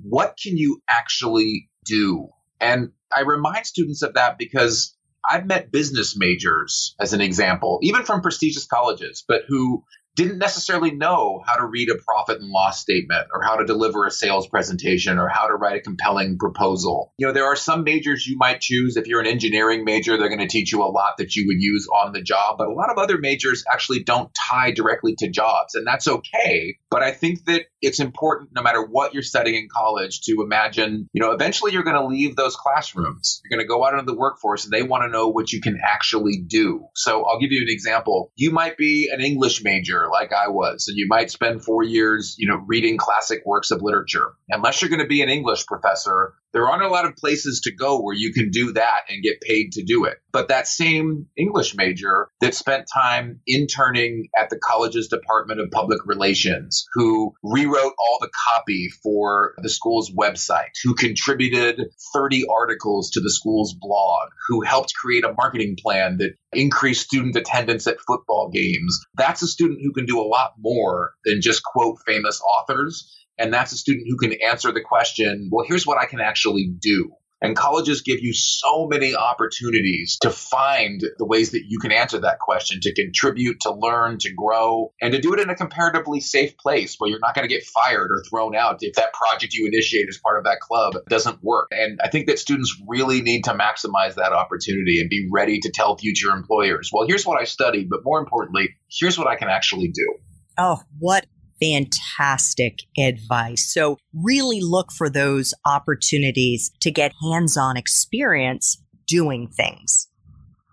What 0.01 0.37
can 0.41 0.57
you 0.57 0.81
actually 0.89 1.69
do? 1.85 2.29
And 2.61 2.91
I 3.15 3.21
remind 3.21 3.65
students 3.65 4.01
of 4.01 4.13
that 4.13 4.37
because 4.37 4.95
I've 5.27 5.45
met 5.45 5.71
business 5.71 6.15
majors, 6.17 6.95
as 6.99 7.13
an 7.13 7.21
example, 7.21 7.79
even 7.81 8.03
from 8.03 8.21
prestigious 8.21 8.65
colleges, 8.65 9.23
but 9.27 9.43
who 9.47 9.83
didn't 10.15 10.37
necessarily 10.37 10.91
know 10.91 11.41
how 11.45 11.55
to 11.55 11.65
read 11.65 11.89
a 11.89 11.95
profit 11.95 12.39
and 12.39 12.49
loss 12.49 12.79
statement 12.79 13.27
or 13.33 13.43
how 13.43 13.57
to 13.57 13.65
deliver 13.65 14.05
a 14.05 14.11
sales 14.11 14.47
presentation 14.47 15.17
or 15.17 15.27
how 15.27 15.47
to 15.47 15.53
write 15.53 15.77
a 15.77 15.81
compelling 15.81 16.37
proposal. 16.37 17.13
You 17.17 17.27
know, 17.27 17.33
there 17.33 17.45
are 17.45 17.55
some 17.55 17.83
majors 17.83 18.25
you 18.25 18.37
might 18.37 18.61
choose. 18.61 18.97
If 18.97 19.07
you're 19.07 19.19
an 19.19 19.27
engineering 19.27 19.83
major, 19.83 20.17
they're 20.17 20.29
going 20.29 20.39
to 20.39 20.47
teach 20.47 20.71
you 20.71 20.83
a 20.83 20.85
lot 20.85 21.17
that 21.17 21.35
you 21.35 21.47
would 21.47 21.61
use 21.61 21.87
on 21.87 22.13
the 22.13 22.21
job, 22.21 22.57
but 22.57 22.67
a 22.67 22.73
lot 22.73 22.89
of 22.89 22.97
other 22.97 23.17
majors 23.17 23.63
actually 23.71 24.03
don't 24.03 24.29
tie 24.33 24.71
directly 24.71 25.15
to 25.15 25.29
jobs, 25.29 25.75
and 25.75 25.85
that's 25.85 26.07
okay. 26.07 26.77
But 26.89 27.03
I 27.03 27.11
think 27.11 27.45
that 27.45 27.65
it's 27.81 27.99
important 27.99 28.51
no 28.55 28.61
matter 28.61 28.81
what 28.81 29.13
you're 29.13 29.23
studying 29.23 29.63
in 29.63 29.67
college 29.71 30.21
to 30.21 30.41
imagine, 30.41 31.09
you 31.13 31.21
know, 31.21 31.31
eventually 31.31 31.71
you're 31.71 31.83
going 31.83 31.97
to 31.97 32.05
leave 32.05 32.35
those 32.35 32.55
classrooms. 32.55 33.41
You're 33.43 33.57
going 33.57 33.65
to 33.65 33.67
go 33.67 33.85
out 33.85 33.93
into 33.93 34.05
the 34.05 34.17
workforce 34.17 34.63
and 34.63 34.73
they 34.73 34.81
want 34.81 35.03
to 35.03 35.09
know 35.09 35.27
what 35.27 35.51
you 35.51 35.61
can 35.61 35.79
actually 35.83 36.41
do. 36.47 36.87
So 36.95 37.25
I'll 37.25 37.39
give 37.39 37.51
you 37.51 37.61
an 37.61 37.69
example. 37.69 38.31
You 38.35 38.51
might 38.51 38.77
be 38.77 39.09
an 39.11 39.21
English 39.21 39.63
major 39.63 40.04
like 40.09 40.31
I 40.31 40.47
was, 40.49 40.87
and 40.87 40.97
you 40.97 41.07
might 41.07 41.31
spend 41.31 41.63
four 41.63 41.83
years, 41.83 42.35
you 42.37 42.47
know, 42.47 42.63
reading 42.67 42.97
classic 42.97 43.43
works 43.45 43.71
of 43.71 43.81
literature. 43.81 44.33
Unless 44.49 44.81
you're 44.81 44.89
going 44.89 45.01
to 45.01 45.07
be 45.07 45.21
an 45.21 45.29
English 45.29 45.65
professor, 45.65 46.33
there 46.55 46.69
aren't 46.69 46.83
a 46.83 46.87
lot 46.87 47.03
of 47.03 47.17
places 47.17 47.59
to 47.65 47.75
go 47.75 48.01
where 48.01 48.15
you 48.15 48.31
can 48.31 48.49
do 48.49 48.71
that 48.71 49.01
and 49.09 49.21
get 49.21 49.41
paid 49.41 49.73
to 49.73 49.83
do 49.83 50.05
it. 50.05 50.15
But 50.31 50.47
that 50.47 50.69
same 50.69 51.27
English 51.37 51.75
major 51.75 52.29
that 52.39 52.55
spent 52.55 52.87
time 52.91 53.41
interning 53.45 54.29
at 54.39 54.49
the 54.49 54.57
college's 54.57 55.09
Department 55.09 55.59
of 55.59 55.69
Public 55.69 55.99
Relations, 56.05 56.87
who 56.93 57.33
rewrote 57.43 57.93
all 57.99 58.17
the 58.21 58.29
copy 58.49 58.87
for 59.03 59.53
the 59.57 59.69
school's 59.69 60.11
website, 60.11 60.71
who 60.81 60.95
contributed 60.95 61.89
30 62.13 62.45
articles 62.49 63.11
to 63.11 63.19
the 63.19 63.31
school's 63.31 63.75
blog, 63.77 64.29
who 64.47 64.61
helped 64.61 64.93
create 64.95 65.25
a 65.25 65.33
marketing 65.37 65.75
plan 65.77 66.19
that 66.19 66.35
increased 66.53 67.05
student 67.05 67.35
attendance 67.35 67.85
at 67.85 67.97
football 68.07 68.49
games. 68.49 68.97
That's 69.15 69.41
a 69.41 69.47
student 69.47 69.81
who 69.83 69.91
can 69.91 70.05
do 70.05 70.21
a 70.21 70.23
lot 70.23 70.53
more 70.57 71.15
than 71.25 71.41
just 71.41 71.63
quote 71.65 71.97
famous 72.05 72.39
authors 72.41 73.24
and 73.37 73.53
that's 73.53 73.71
a 73.71 73.77
student 73.77 74.07
who 74.09 74.17
can 74.17 74.33
answer 74.47 74.71
the 74.71 74.81
question, 74.81 75.49
well, 75.51 75.65
here's 75.67 75.85
what 75.85 75.97
I 75.97 76.05
can 76.05 76.19
actually 76.19 76.73
do. 76.79 77.11
And 77.41 77.55
colleges 77.55 78.01
give 78.01 78.21
you 78.21 78.33
so 78.33 78.87
many 78.87 79.13
opportunities 79.13 80.17
to 80.21 80.29
find 80.29 81.03
the 81.17 81.25
ways 81.25 81.51
that 81.51 81.63
you 81.67 81.79
can 81.79 81.91
answer 81.91 82.17
that 82.21 82.39
question, 82.39 82.79
to 82.81 82.93
contribute, 82.93 83.59
to 83.61 83.73
learn, 83.73 84.17
to 84.19 84.33
grow, 84.33 84.93
and 85.01 85.11
to 85.11 85.19
do 85.19 85.33
it 85.33 85.41
in 85.41 85.49
a 85.49 85.55
comparatively 85.55 86.21
safe 86.21 86.57
place 86.57 86.95
where 86.97 87.09
you're 87.09 87.19
not 87.19 87.35
going 87.35 87.47
to 87.47 87.53
get 87.53 87.65
fired 87.65 88.09
or 88.09 88.23
thrown 88.27 88.55
out 88.55 88.77
if 88.81 88.95
that 88.95 89.13
project 89.13 89.53
you 89.53 89.67
initiate 89.67 90.07
as 90.07 90.17
part 90.17 90.39
of 90.39 90.45
that 90.45 90.61
club 90.61 90.93
doesn't 91.09 91.43
work. 91.43 91.67
And 91.71 91.99
I 92.01 92.09
think 92.09 92.27
that 92.27 92.39
students 92.39 92.81
really 92.87 93.21
need 93.21 93.43
to 93.43 93.51
maximize 93.51 94.15
that 94.15 94.31
opportunity 94.31 95.01
and 95.01 95.09
be 95.09 95.27
ready 95.31 95.59
to 95.59 95.71
tell 95.71 95.97
future 95.97 96.31
employers, 96.31 96.89
well, 96.91 97.05
here's 97.05 97.25
what 97.25 97.39
I 97.39 97.43
studied, 97.43 97.89
but 97.89 97.99
more 98.05 98.19
importantly, 98.19 98.69
here's 98.89 99.19
what 99.19 99.27
I 99.27 99.35
can 99.35 99.49
actually 99.49 99.89
do. 99.89 100.15
Oh, 100.57 100.79
what 100.99 101.25
fantastic 101.61 102.79
advice. 102.97 103.71
So 103.73 103.97
really 104.13 104.61
look 104.61 104.91
for 104.91 105.09
those 105.09 105.53
opportunities 105.65 106.71
to 106.81 106.91
get 106.91 107.13
hands-on 107.21 107.77
experience 107.77 108.81
doing 109.07 109.47
things. 109.47 110.07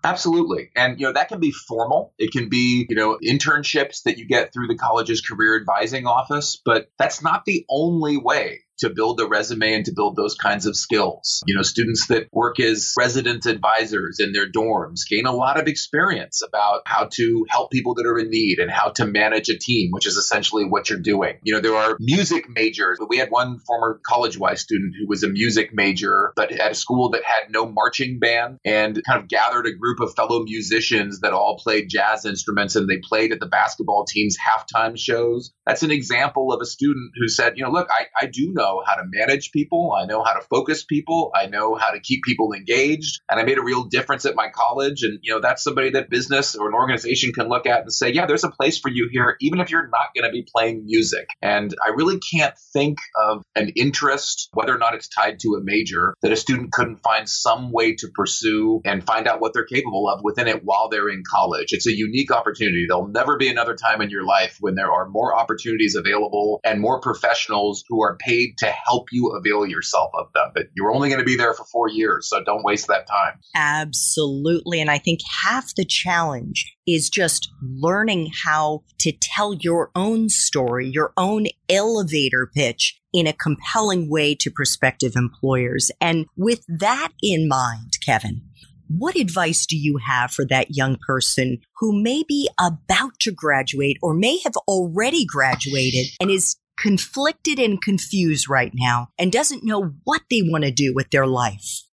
Absolutely. 0.05 0.69
And, 0.75 0.99
you 0.99 1.05
know, 1.05 1.13
that 1.13 1.29
can 1.29 1.39
be 1.39 1.51
formal. 1.51 2.13
It 2.17 2.31
can 2.31 2.49
be, 2.49 2.85
you 2.89 2.95
know, 2.95 3.17
internships 3.23 4.03
that 4.03 4.17
you 4.17 4.27
get 4.27 4.51
through 4.51 4.67
the 4.67 4.75
college's 4.75 5.21
career 5.21 5.57
advising 5.57 6.05
office, 6.05 6.61
but 6.65 6.89
that's 6.99 7.23
not 7.23 7.45
the 7.45 7.65
only 7.69 8.17
way 8.17 8.59
to 8.83 8.89
build 8.89 9.19
a 9.19 9.27
resume 9.27 9.73
and 9.73 9.85
to 9.85 9.93
build 9.93 10.15
those 10.15 10.35
kinds 10.35 10.65
of 10.65 10.75
skills. 10.75 11.41
You 11.45 11.55
know, 11.55 11.61
students 11.61 12.07
that 12.07 12.27
work 12.31 12.59
as 12.59 12.93
resident 12.97 13.45
advisors 13.45 14.19
in 14.19 14.33
their 14.33 14.49
dorms 14.49 15.07
gain 15.09 15.25
a 15.25 15.31
lot 15.31 15.59
of 15.59 15.67
experience 15.67 16.41
about 16.41 16.81
how 16.85 17.09
to 17.13 17.45
help 17.49 17.71
people 17.71 17.95
that 17.95 18.05
are 18.05 18.19
in 18.19 18.29
need 18.29 18.59
and 18.59 18.69
how 18.69 18.89
to 18.89 19.05
manage 19.05 19.49
a 19.49 19.57
team, 19.57 19.91
which 19.91 20.07
is 20.07 20.17
essentially 20.17 20.65
what 20.65 20.89
you're 20.89 20.99
doing. 20.99 21.37
You 21.43 21.53
know, 21.53 21.61
there 21.61 21.75
are 21.75 21.97
music 21.99 22.45
majors. 22.49 22.97
But 22.99 23.09
we 23.09 23.17
had 23.17 23.29
one 23.29 23.59
former 23.59 23.99
college 24.05 24.37
wise 24.37 24.61
student 24.61 24.93
who 24.99 25.07
was 25.07 25.23
a 25.23 25.29
music 25.29 25.73
major, 25.73 26.33
but 26.35 26.51
at 26.51 26.71
a 26.71 26.75
school 26.75 27.11
that 27.11 27.23
had 27.23 27.51
no 27.51 27.65
marching 27.65 28.19
band 28.19 28.59
and 28.65 29.01
kind 29.05 29.21
of 29.21 29.27
gathered 29.27 29.65
a 29.65 29.73
group 29.73 29.99
of 29.99 30.13
fellow 30.15 30.43
musicians 30.43 31.21
that 31.21 31.33
all 31.33 31.57
played 31.57 31.89
jazz 31.89 32.25
instruments 32.25 32.75
and 32.75 32.87
they 32.87 32.97
played 32.97 33.31
at 33.31 33.39
the 33.39 33.45
basketball 33.45 34.05
team's 34.05 34.37
halftime 34.37 34.97
shows. 34.97 35.51
That's 35.65 35.83
an 35.83 35.91
example 35.91 36.51
of 36.51 36.61
a 36.61 36.65
student 36.65 37.11
who 37.19 37.27
said, 37.27 37.53
you 37.57 37.63
know, 37.63 37.71
look, 37.71 37.89
I, 37.89 38.05
I 38.19 38.25
do 38.27 38.51
know 38.53 38.72
know 38.73 38.83
how 38.85 38.95
to 38.95 39.03
manage 39.05 39.51
people. 39.51 39.95
I 39.99 40.05
know 40.05 40.23
how 40.23 40.33
to 40.33 40.41
focus 40.41 40.83
people. 40.83 41.31
I 41.35 41.47
know 41.47 41.75
how 41.75 41.91
to 41.91 41.99
keep 41.99 42.23
people 42.23 42.53
engaged. 42.53 43.21
And 43.29 43.39
I 43.39 43.43
made 43.43 43.57
a 43.57 43.63
real 43.63 43.83
difference 43.85 44.25
at 44.25 44.35
my 44.35 44.49
college. 44.53 45.03
And, 45.03 45.19
you 45.21 45.33
know, 45.33 45.41
that's 45.41 45.63
somebody 45.63 45.91
that 45.91 46.09
business 46.09 46.55
or 46.55 46.67
an 46.67 46.73
organization 46.73 47.33
can 47.33 47.49
look 47.49 47.65
at 47.65 47.81
and 47.81 47.93
say, 47.93 48.11
yeah, 48.11 48.25
there's 48.25 48.43
a 48.43 48.49
place 48.49 48.79
for 48.79 48.89
you 48.89 49.09
here, 49.11 49.35
even 49.41 49.59
if 49.59 49.69
you're 49.71 49.87
not 49.87 50.13
going 50.15 50.25
to 50.25 50.31
be 50.31 50.45
playing 50.53 50.85
music. 50.85 51.27
And 51.41 51.73
I 51.83 51.89
really 51.89 52.19
can't 52.19 52.55
think 52.73 52.97
of 53.15 53.43
an 53.55 53.71
interest, 53.75 54.49
whether 54.53 54.73
or 54.73 54.77
not 54.77 54.95
it's 54.95 55.07
tied 55.07 55.39
to 55.41 55.55
a 55.55 55.63
major, 55.63 56.15
that 56.21 56.31
a 56.31 56.37
student 56.37 56.71
couldn't 56.71 56.97
find 57.03 57.27
some 57.29 57.71
way 57.71 57.95
to 57.95 58.07
pursue 58.13 58.81
and 58.85 59.03
find 59.03 59.27
out 59.27 59.41
what 59.41 59.53
they're 59.53 59.65
capable 59.65 60.09
of 60.09 60.21
within 60.23 60.47
it 60.47 60.61
while 60.63 60.89
they're 60.89 61.09
in 61.09 61.23
college. 61.29 61.67
It's 61.71 61.87
a 61.87 61.95
unique 61.95 62.31
opportunity. 62.31 62.85
There'll 62.87 63.07
never 63.07 63.37
be 63.37 63.49
another 63.49 63.75
time 63.75 64.01
in 64.01 64.09
your 64.09 64.25
life 64.25 64.57
when 64.59 64.75
there 64.75 64.91
are 64.91 65.09
more 65.09 65.35
opportunities 65.35 65.95
available 65.95 66.59
and 66.63 66.79
more 66.79 66.99
professionals 67.01 67.83
who 67.87 68.03
are 68.03 68.17
paid 68.17 68.52
to 68.59 68.67
help 68.67 69.07
you 69.11 69.29
avail 69.29 69.65
yourself 69.65 70.11
of 70.13 70.27
them. 70.33 70.51
But 70.53 70.67
you're 70.75 70.93
only 70.93 71.09
going 71.09 71.19
to 71.19 71.25
be 71.25 71.35
there 71.35 71.53
for 71.53 71.65
four 71.65 71.89
years, 71.89 72.29
so 72.29 72.43
don't 72.43 72.63
waste 72.63 72.87
that 72.87 73.07
time. 73.07 73.39
Absolutely. 73.55 74.81
And 74.81 74.89
I 74.89 74.97
think 74.97 75.19
half 75.43 75.73
the 75.75 75.85
challenge 75.85 76.75
is 76.87 77.09
just 77.09 77.49
learning 77.61 78.31
how 78.43 78.83
to 78.99 79.13
tell 79.21 79.53
your 79.53 79.91
own 79.95 80.29
story, 80.29 80.89
your 80.89 81.13
own 81.17 81.45
elevator 81.69 82.49
pitch 82.53 82.99
in 83.13 83.27
a 83.27 83.33
compelling 83.33 84.09
way 84.09 84.35
to 84.35 84.49
prospective 84.49 85.13
employers. 85.15 85.91
And 86.01 86.25
with 86.35 86.63
that 86.67 87.09
in 87.21 87.47
mind, 87.47 87.93
Kevin, 88.03 88.41
what 88.87 89.15
advice 89.15 89.65
do 89.65 89.77
you 89.77 89.97
have 90.05 90.31
for 90.31 90.45
that 90.45 90.75
young 90.75 90.97
person 91.07 91.59
who 91.77 92.01
may 92.01 92.23
be 92.27 92.49
about 92.59 93.13
to 93.21 93.31
graduate 93.31 93.97
or 94.01 94.13
may 94.13 94.39
have 94.43 94.55
already 94.67 95.25
graduated 95.25 96.07
and 96.19 96.29
is 96.29 96.57
conflicted 96.77 97.59
and 97.59 97.81
confused 97.81 98.49
right 98.49 98.71
now 98.73 99.09
and 99.17 99.31
doesn't 99.31 99.63
know 99.63 99.93
what 100.03 100.23
they 100.29 100.41
want 100.41 100.63
to 100.63 100.71
do 100.71 100.93
with 100.93 101.11
their 101.11 101.27
life? 101.27 101.83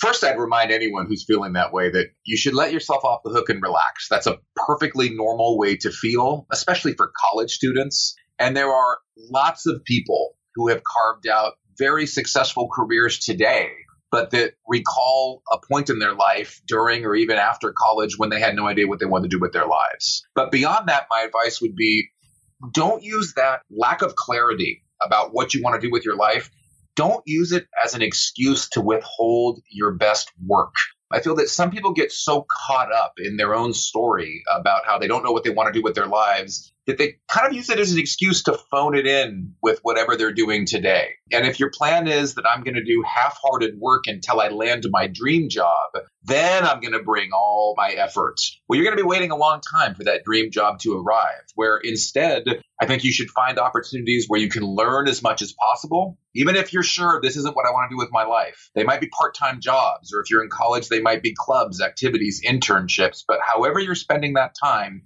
First, 0.00 0.24
I'd 0.24 0.38
remind 0.38 0.70
anyone 0.70 1.06
who's 1.06 1.24
feeling 1.26 1.52
that 1.52 1.74
way 1.74 1.90
that 1.90 2.06
you 2.24 2.38
should 2.38 2.54
let 2.54 2.72
yourself 2.72 3.04
off 3.04 3.20
the 3.22 3.30
hook 3.30 3.50
and 3.50 3.60
relax. 3.60 4.08
That's 4.08 4.26
a 4.26 4.38
perfectly 4.56 5.10
normal 5.10 5.58
way 5.58 5.76
to 5.76 5.90
feel, 5.90 6.46
especially 6.50 6.94
for 6.94 7.12
college 7.30 7.50
students. 7.50 8.14
And 8.38 8.56
there 8.56 8.72
are 8.72 8.98
lots 9.18 9.66
of 9.66 9.84
people 9.84 10.36
who 10.54 10.68
have 10.68 10.82
carved 10.84 11.28
out 11.28 11.52
very 11.78 12.06
successful 12.06 12.68
careers 12.74 13.18
today, 13.18 13.68
but 14.10 14.30
that 14.30 14.54
recall 14.66 15.42
a 15.52 15.58
point 15.70 15.90
in 15.90 15.98
their 15.98 16.14
life 16.14 16.62
during 16.66 17.04
or 17.04 17.14
even 17.14 17.36
after 17.36 17.74
college 17.76 18.18
when 18.18 18.30
they 18.30 18.40
had 18.40 18.56
no 18.56 18.66
idea 18.66 18.86
what 18.86 19.00
they 19.00 19.06
wanted 19.06 19.30
to 19.30 19.36
do 19.36 19.40
with 19.40 19.52
their 19.52 19.66
lives. 19.66 20.26
But 20.34 20.50
beyond 20.50 20.88
that, 20.88 21.08
my 21.10 21.20
advice 21.22 21.60
would 21.60 21.76
be 21.76 22.08
don't 22.72 23.02
use 23.02 23.34
that 23.34 23.60
lack 23.70 24.02
of 24.02 24.14
clarity 24.16 24.82
about 25.02 25.32
what 25.32 25.54
you 25.54 25.62
want 25.62 25.80
to 25.80 25.86
do 25.86 25.90
with 25.90 26.04
your 26.04 26.16
life 26.16 26.50
don't 26.96 27.22
use 27.26 27.52
it 27.52 27.66
as 27.82 27.94
an 27.94 28.02
excuse 28.02 28.68
to 28.70 28.80
withhold 28.80 29.60
your 29.70 29.92
best 29.92 30.30
work. 30.46 30.74
I 31.10 31.20
feel 31.20 31.34
that 31.36 31.48
some 31.48 31.70
people 31.70 31.92
get 31.92 32.12
so 32.12 32.46
caught 32.66 32.92
up 32.92 33.14
in 33.18 33.36
their 33.36 33.54
own 33.54 33.72
story 33.72 34.42
about 34.54 34.84
how 34.84 34.98
they 34.98 35.08
don't 35.08 35.24
know 35.24 35.32
what 35.32 35.42
they 35.42 35.50
want 35.50 35.72
to 35.72 35.78
do 35.78 35.82
with 35.82 35.94
their 35.94 36.06
lives 36.06 36.72
that 36.86 36.98
they 36.98 37.16
kind 37.28 37.46
of 37.46 37.52
use 37.52 37.70
it 37.70 37.78
as 37.78 37.92
an 37.92 37.98
excuse 37.98 38.42
to 38.44 38.58
phone 38.70 38.96
it 38.96 39.06
in 39.06 39.54
with 39.62 39.80
whatever 39.82 40.16
they're 40.16 40.32
doing 40.32 40.66
today. 40.66 41.10
And 41.32 41.46
if 41.46 41.60
your 41.60 41.70
plan 41.70 42.08
is 42.08 42.34
that 42.34 42.46
I'm 42.46 42.64
going 42.64 42.74
to 42.74 42.84
do 42.84 43.04
half 43.06 43.38
hearted 43.42 43.78
work 43.78 44.04
until 44.06 44.40
I 44.40 44.48
land 44.48 44.84
my 44.90 45.06
dream 45.06 45.48
job, 45.48 45.90
then 46.24 46.64
I'm 46.64 46.80
going 46.80 46.92
to 46.92 47.02
bring 47.02 47.30
all 47.32 47.74
my 47.76 47.90
efforts. 47.90 48.60
Well, 48.68 48.76
you're 48.76 48.84
going 48.84 48.96
to 48.96 49.02
be 49.02 49.08
waiting 49.08 49.30
a 49.30 49.36
long 49.36 49.60
time 49.60 49.94
for 49.94 50.04
that 50.04 50.24
dream 50.24 50.50
job 50.50 50.80
to 50.80 50.96
arrive, 50.96 51.44
where 51.54 51.76
instead, 51.76 52.44
I 52.80 52.86
think 52.86 53.04
you 53.04 53.12
should 53.12 53.30
find 53.30 53.58
opportunities 53.58 54.26
where 54.26 54.40
you 54.40 54.48
can 54.48 54.64
learn 54.64 55.06
as 55.06 55.22
much 55.22 55.42
as 55.42 55.52
possible, 55.52 56.18
even 56.34 56.56
if 56.56 56.72
you're 56.72 56.82
sure 56.82 57.20
this 57.22 57.36
isn't 57.36 57.54
what 57.54 57.66
I 57.66 57.72
want 57.72 57.90
to 57.90 57.94
do 57.94 57.98
with 57.98 58.10
my 58.10 58.24
life. 58.24 58.70
They 58.74 58.84
might 58.84 59.00
be 59.00 59.08
part 59.08 59.34
time 59.34 59.60
jobs, 59.60 60.12
or 60.14 60.20
if 60.20 60.30
you're 60.30 60.42
in 60.42 60.50
college, 60.50 60.88
they 60.88 61.00
might 61.00 61.22
be 61.22 61.34
clubs, 61.36 61.80
activities, 61.80 62.42
internships. 62.46 63.22
But 63.26 63.40
however 63.46 63.78
you're 63.78 63.94
spending 63.94 64.34
that 64.34 64.54
time, 64.60 65.02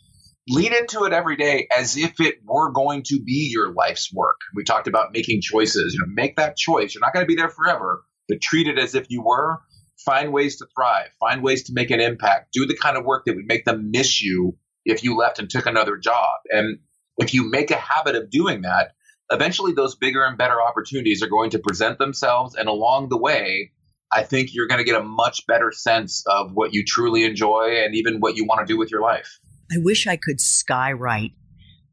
lean 0.48 0.74
into 0.74 1.04
it 1.04 1.12
every 1.12 1.36
day 1.36 1.68
as 1.76 1.96
if 1.96 2.20
it 2.20 2.36
were 2.44 2.70
going 2.70 3.02
to 3.04 3.20
be 3.22 3.50
your 3.52 3.72
life's 3.72 4.12
work. 4.12 4.40
We 4.54 4.64
talked 4.64 4.88
about 4.88 5.12
making 5.12 5.40
choices. 5.42 5.94
You 5.94 6.00
know, 6.00 6.12
make 6.12 6.36
that 6.36 6.56
choice. 6.56 6.94
You're 6.94 7.00
not 7.00 7.14
going 7.14 7.24
to 7.24 7.28
be 7.28 7.36
there 7.36 7.48
forever, 7.48 8.04
but 8.28 8.40
treat 8.40 8.66
it 8.66 8.78
as 8.78 8.94
if 8.94 9.06
you 9.08 9.22
were. 9.22 9.58
Find 10.04 10.32
ways 10.32 10.56
to 10.56 10.66
thrive. 10.76 11.08
Find 11.18 11.42
ways 11.42 11.64
to 11.64 11.72
make 11.72 11.90
an 11.90 12.00
impact. 12.00 12.52
Do 12.52 12.66
the 12.66 12.76
kind 12.76 12.96
of 12.96 13.04
work 13.04 13.24
that 13.24 13.36
would 13.36 13.46
make 13.46 13.64
them 13.64 13.90
miss 13.90 14.20
you 14.22 14.58
if 14.84 15.02
you 15.02 15.16
left 15.16 15.38
and 15.38 15.48
took 15.48 15.66
another 15.66 15.96
job. 15.96 16.40
And 16.50 16.78
if 17.16 17.32
you 17.32 17.48
make 17.48 17.70
a 17.70 17.76
habit 17.76 18.16
of 18.16 18.30
doing 18.30 18.62
that, 18.62 18.92
eventually 19.30 19.72
those 19.72 19.94
bigger 19.94 20.24
and 20.24 20.36
better 20.36 20.60
opportunities 20.60 21.22
are 21.22 21.28
going 21.28 21.50
to 21.50 21.58
present 21.58 21.98
themselves. 21.98 22.54
And 22.54 22.68
along 22.68 23.08
the 23.08 23.16
way, 23.16 23.72
I 24.12 24.24
think 24.24 24.50
you're 24.52 24.66
going 24.66 24.78
to 24.78 24.84
get 24.84 25.00
a 25.00 25.02
much 25.02 25.46
better 25.46 25.72
sense 25.72 26.24
of 26.26 26.52
what 26.52 26.74
you 26.74 26.84
truly 26.86 27.24
enjoy 27.24 27.82
and 27.84 27.94
even 27.94 28.18
what 28.18 28.36
you 28.36 28.44
want 28.44 28.66
to 28.66 28.70
do 28.70 28.78
with 28.78 28.90
your 28.90 29.00
life. 29.00 29.40
I 29.72 29.76
wish 29.78 30.06
I 30.06 30.16
could 30.16 30.38
skywrite, 30.38 31.34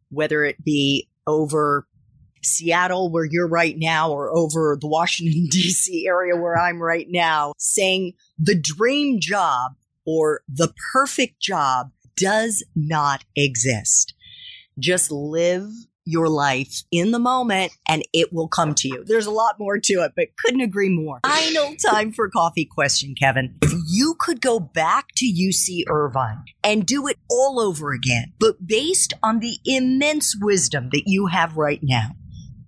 whether 0.09 0.43
it 0.43 0.63
be 0.63 1.09
over 1.27 1.87
Seattle, 2.43 3.11
where 3.11 3.25
you're 3.29 3.47
right 3.47 3.75
now, 3.77 4.11
or 4.11 4.35
over 4.35 4.77
the 4.79 4.87
Washington, 4.87 5.47
D.C. 5.51 6.07
area 6.07 6.35
where 6.35 6.57
I'm 6.57 6.81
right 6.81 7.07
now, 7.09 7.53
saying 7.57 8.13
the 8.37 8.59
dream 8.59 9.19
job 9.19 9.73
or 10.05 10.41
the 10.47 10.73
perfect 10.93 11.39
job 11.39 11.91
does 12.17 12.63
not 12.75 13.23
exist. 13.35 14.13
Just 14.79 15.11
live 15.11 15.67
your 16.05 16.27
life 16.27 16.83
in 16.91 17.11
the 17.11 17.19
moment 17.19 17.71
and 17.87 18.03
it 18.13 18.33
will 18.33 18.47
come 18.47 18.73
to 18.75 18.87
you. 18.87 19.03
There's 19.05 19.25
a 19.25 19.31
lot 19.31 19.59
more 19.59 19.77
to 19.77 19.93
it, 20.01 20.13
but 20.15 20.27
couldn't 20.43 20.61
agree 20.61 20.89
more. 20.89 21.19
Final 21.25 21.75
time 21.75 22.11
for 22.11 22.29
coffee 22.29 22.65
question, 22.65 23.15
Kevin. 23.17 23.55
If 23.61 23.73
you 23.89 24.15
could 24.19 24.41
go 24.41 24.59
back 24.59 25.09
to 25.17 25.25
UC 25.25 25.83
Irvine 25.89 26.43
and 26.63 26.85
do 26.85 27.07
it 27.07 27.17
all 27.29 27.59
over 27.59 27.91
again, 27.91 28.33
but 28.39 28.65
based 28.65 29.13
on 29.21 29.39
the 29.39 29.57
immense 29.65 30.35
wisdom 30.39 30.89
that 30.91 31.03
you 31.05 31.27
have 31.27 31.57
right 31.57 31.79
now, 31.83 32.11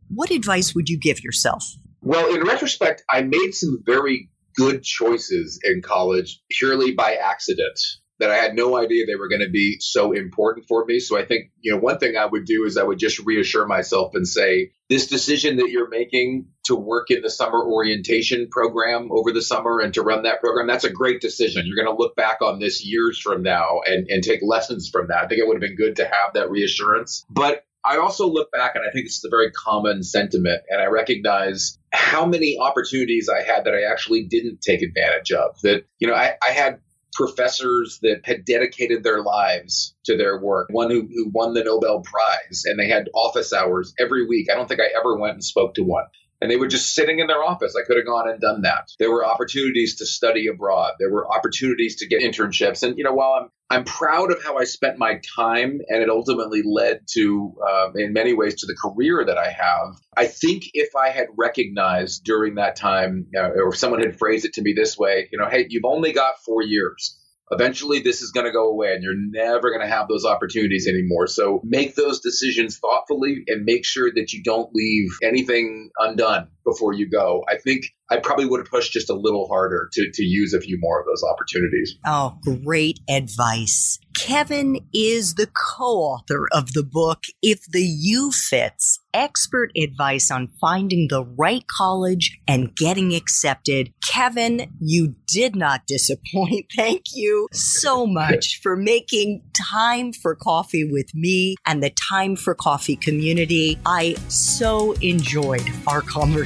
what 0.09 0.29
advice 0.31 0.75
would 0.75 0.89
you 0.89 0.99
give 0.99 1.23
yourself? 1.23 1.65
Well, 2.01 2.33
in 2.35 2.43
retrospect, 2.43 3.03
I 3.09 3.21
made 3.21 3.51
some 3.53 3.81
very 3.85 4.29
good 4.55 4.83
choices 4.83 5.59
in 5.63 5.81
college 5.81 6.41
purely 6.51 6.93
by 6.93 7.15
accident 7.15 7.79
that 8.23 8.31
I 8.31 8.37
had 8.37 8.55
no 8.55 8.77
idea 8.77 9.05
they 9.05 9.15
were 9.15 9.27
going 9.27 9.41
to 9.41 9.49
be 9.49 9.77
so 9.81 10.13
important 10.13 10.65
for 10.69 10.85
me. 10.85 11.01
So 11.01 11.19
I 11.19 11.25
think, 11.25 11.51
you 11.59 11.73
know, 11.73 11.77
one 11.77 11.97
thing 11.97 12.15
I 12.15 12.25
would 12.25 12.45
do 12.45 12.63
is 12.63 12.77
I 12.77 12.83
would 12.83 12.97
just 12.97 13.19
reassure 13.19 13.67
myself 13.67 14.15
and 14.15 14.25
say, 14.25 14.71
this 14.89 15.07
decision 15.07 15.57
that 15.57 15.69
you're 15.69 15.89
making 15.89 16.47
to 16.67 16.75
work 16.75 17.11
in 17.11 17.21
the 17.21 17.29
summer 17.29 17.61
orientation 17.61 18.47
program 18.49 19.09
over 19.11 19.33
the 19.33 19.41
summer 19.41 19.79
and 19.79 19.93
to 19.95 20.01
run 20.01 20.23
that 20.23 20.39
program, 20.39 20.67
that's 20.67 20.85
a 20.85 20.89
great 20.89 21.19
decision. 21.19 21.63
You're 21.65 21.83
going 21.83 21.93
to 21.93 22.01
look 22.01 22.15
back 22.15 22.41
on 22.41 22.59
this 22.59 22.85
years 22.85 23.19
from 23.19 23.43
now 23.43 23.81
and, 23.85 24.07
and 24.07 24.23
take 24.23 24.39
lessons 24.41 24.87
from 24.89 25.07
that. 25.07 25.25
I 25.25 25.27
think 25.27 25.41
it 25.41 25.47
would 25.47 25.55
have 25.55 25.67
been 25.69 25.75
good 25.75 25.97
to 25.97 26.05
have 26.05 26.35
that 26.35 26.49
reassurance. 26.49 27.25
But 27.29 27.65
I 27.83 27.97
also 27.97 28.29
look 28.29 28.49
back 28.53 28.75
and 28.75 28.85
I 28.87 28.91
think 28.93 29.07
this 29.07 29.17
is 29.17 29.25
a 29.25 29.29
very 29.29 29.51
common 29.51 30.03
sentiment, 30.03 30.61
and 30.69 30.81
I 30.81 30.85
recognize 30.85 31.77
how 31.91 32.25
many 32.25 32.57
opportunities 32.57 33.27
I 33.27 33.41
had 33.41 33.65
that 33.65 33.73
I 33.73 33.91
actually 33.91 34.23
didn't 34.23 34.61
take 34.61 34.81
advantage 34.81 35.33
of. 35.33 35.59
That, 35.63 35.83
you 35.99 36.07
know, 36.07 36.13
I, 36.13 36.35
I 36.41 36.51
had 36.51 36.79
professors 37.13 37.99
that 38.01 38.21
had 38.23 38.45
dedicated 38.45 39.03
their 39.03 39.21
lives 39.21 39.95
to 40.05 40.17
their 40.17 40.39
work. 40.39 40.67
One 40.71 40.89
who, 40.89 41.01
who 41.01 41.29
won 41.29 41.53
the 41.53 41.63
Nobel 41.63 42.01
Prize, 42.01 42.63
and 42.65 42.79
they 42.79 42.87
had 42.87 43.09
office 43.13 43.53
hours 43.53 43.93
every 43.99 44.25
week. 44.27 44.49
I 44.51 44.55
don't 44.55 44.67
think 44.67 44.81
I 44.81 44.97
ever 44.97 45.17
went 45.17 45.33
and 45.33 45.43
spoke 45.43 45.75
to 45.75 45.83
one 45.83 46.05
and 46.43 46.51
they 46.51 46.57
were 46.57 46.67
just 46.67 46.93
sitting 46.93 47.19
in 47.19 47.27
their 47.27 47.41
office. 47.41 47.73
I 47.73 47.85
could 47.87 47.95
have 47.95 48.05
gone 48.05 48.29
and 48.29 48.41
done 48.41 48.63
that. 48.63 48.89
There 48.99 49.09
were 49.09 49.25
opportunities 49.25 49.95
to 49.95 50.05
study 50.05 50.47
abroad. 50.47 50.91
There 50.99 51.09
were 51.09 51.25
opportunities 51.33 51.95
to 51.97 52.07
get 52.07 52.21
internships. 52.21 52.83
And 52.83 52.97
you 52.97 53.03
know, 53.05 53.13
while 53.13 53.39
I'm 53.41 53.49
I'm 53.69 53.85
proud 53.85 54.31
of 54.31 54.43
how 54.43 54.57
I 54.57 54.65
spent 54.65 54.99
my 54.99 55.19
time, 55.35 55.79
and 55.87 56.03
it 56.03 56.09
ultimately 56.09 56.61
led 56.63 56.99
to, 57.13 57.55
uh, 57.67 57.91
in 57.95 58.13
many 58.13 58.33
ways, 58.33 58.55
to 58.59 58.67
the 58.67 58.75
career 58.75 59.23
that 59.25 59.37
I 59.37 59.49
have. 59.49 59.95
I 60.15 60.27
think 60.27 60.65
if 60.73 60.89
I 60.95 61.09
had 61.09 61.27
recognized 61.37 62.23
during 62.23 62.55
that 62.55 62.75
time, 62.75 63.25
uh, 63.35 63.49
or 63.49 63.69
if 63.69 63.77
someone 63.77 64.01
had 64.01 64.19
phrased 64.19 64.45
it 64.45 64.53
to 64.53 64.61
me 64.61 64.73
this 64.73 64.95
way, 64.95 65.29
you 65.31 65.39
know, 65.39 65.47
hey, 65.49 65.65
you've 65.69 65.85
only 65.85 66.11
got 66.11 66.35
four 66.45 66.61
years 66.61 67.17
eventually 67.53 67.99
this 67.99 68.21
is 68.21 68.31
going 68.31 68.45
to 68.45 68.51
go 68.51 68.69
away 68.69 68.93
and 68.93 69.03
you're 69.03 69.13
never 69.15 69.69
going 69.69 69.81
to 69.81 69.87
have 69.87 70.07
those 70.07 70.25
opportunities 70.25 70.87
anymore. 70.87 71.27
So 71.27 71.61
make 71.63 71.95
those 71.95 72.19
decisions 72.19 72.77
thoughtfully 72.77 73.43
and 73.47 73.65
make 73.65 73.85
sure 73.85 74.11
that 74.13 74.33
you 74.33 74.43
don't 74.43 74.69
leave 74.73 75.09
anything 75.23 75.91
undone 75.97 76.49
before 76.65 76.93
you 76.93 77.09
go. 77.09 77.43
I 77.49 77.57
think 77.57 77.85
I 78.09 78.17
probably 78.17 78.45
would 78.45 78.59
have 78.59 78.69
pushed 78.69 78.93
just 78.93 79.09
a 79.09 79.13
little 79.13 79.47
harder 79.47 79.89
to, 79.93 80.11
to 80.13 80.23
use 80.23 80.53
a 80.53 80.61
few 80.61 80.77
more 80.79 80.99
of 80.99 81.05
those 81.05 81.23
opportunities. 81.23 81.95
Oh, 82.05 82.37
great 82.43 82.99
advice. 83.09 83.99
Kevin 84.15 84.79
is 84.93 85.33
the 85.35 85.47
co-author 85.47 86.47
of 86.51 86.73
the 86.73 86.83
book, 86.83 87.23
If 87.41 87.61
the 87.71 87.81
U 87.81 88.31
Fits, 88.31 88.99
expert 89.13 89.71
advice 89.75 90.29
on 90.29 90.49
finding 90.61 91.07
the 91.09 91.25
right 91.37 91.65
college 91.67 92.39
and 92.47 92.75
getting 92.75 93.15
accepted. 93.15 93.91
Kevin, 94.07 94.71
you 94.79 95.15
did 95.27 95.55
not 95.55 95.81
disappoint. 95.87 96.65
Thank 96.75 97.03
you 97.13 97.47
so 97.51 98.05
much 98.05 98.59
for 98.63 98.75
making 98.75 99.41
time 99.71 100.13
for 100.13 100.35
coffee 100.35 100.83
with 100.83 101.13
me 101.13 101.55
and 101.65 101.81
the 101.81 101.91
Time 102.09 102.35
for 102.35 102.53
Coffee 102.53 102.95
community. 102.95 103.79
I 103.85 104.15
so 104.27 104.93
enjoyed 104.93 105.67
our 105.87 106.01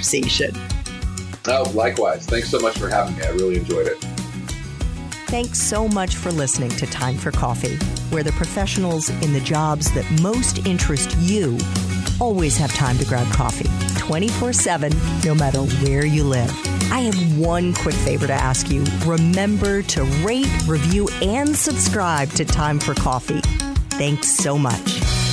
conversation. 0.08 0.56
Oh, 1.48 1.70
likewise. 1.74 2.26
Thanks 2.26 2.50
so 2.50 2.60
much 2.60 2.78
for 2.78 2.90
having 2.90 3.18
me. 3.18 3.24
I 3.24 3.30
really 3.30 3.58
enjoyed 3.58 3.88
it. 3.88 3.98
Thanks 5.28 5.60
so 5.60 5.88
much 5.90 6.16
for 6.16 6.32
listening 6.32 6.70
to 6.72 6.86
Time 6.88 7.18
for 7.18 7.32
Coffee, 7.32 7.76
where 8.14 8.24
the 8.24 8.32
professionals 8.34 9.10
in 9.22 9.34
the 9.34 9.42
jobs 9.42 9.92
that 9.94 10.10
most 10.22 10.66
interest 10.66 11.16
you 11.20 11.58
always 12.20 12.58
have 12.58 12.74
time 12.74 12.98
to 12.98 13.06
grab 13.06 13.32
coffee 13.34 13.70
24 14.00 14.54
7, 14.54 14.94
no 15.26 15.36
matter 15.36 15.60
where 15.60 16.06
you 16.06 16.24
live. 16.24 16.50
I 16.92 17.02
have 17.02 17.38
one 17.38 17.74
quick 17.74 17.96
favor 17.96 18.28
to 18.28 18.34
ask 18.34 18.70
you. 18.70 18.86
Remember 19.06 19.82
to 19.84 20.04
rate, 20.26 20.50
review, 20.66 21.10
and 21.22 21.56
subscribe 21.56 22.30
to 22.32 22.46
Time 22.46 22.80
for 22.80 22.94
Coffee. 22.94 23.42
Thanks 23.92 24.30
so 24.32 24.58
much. 24.58 25.27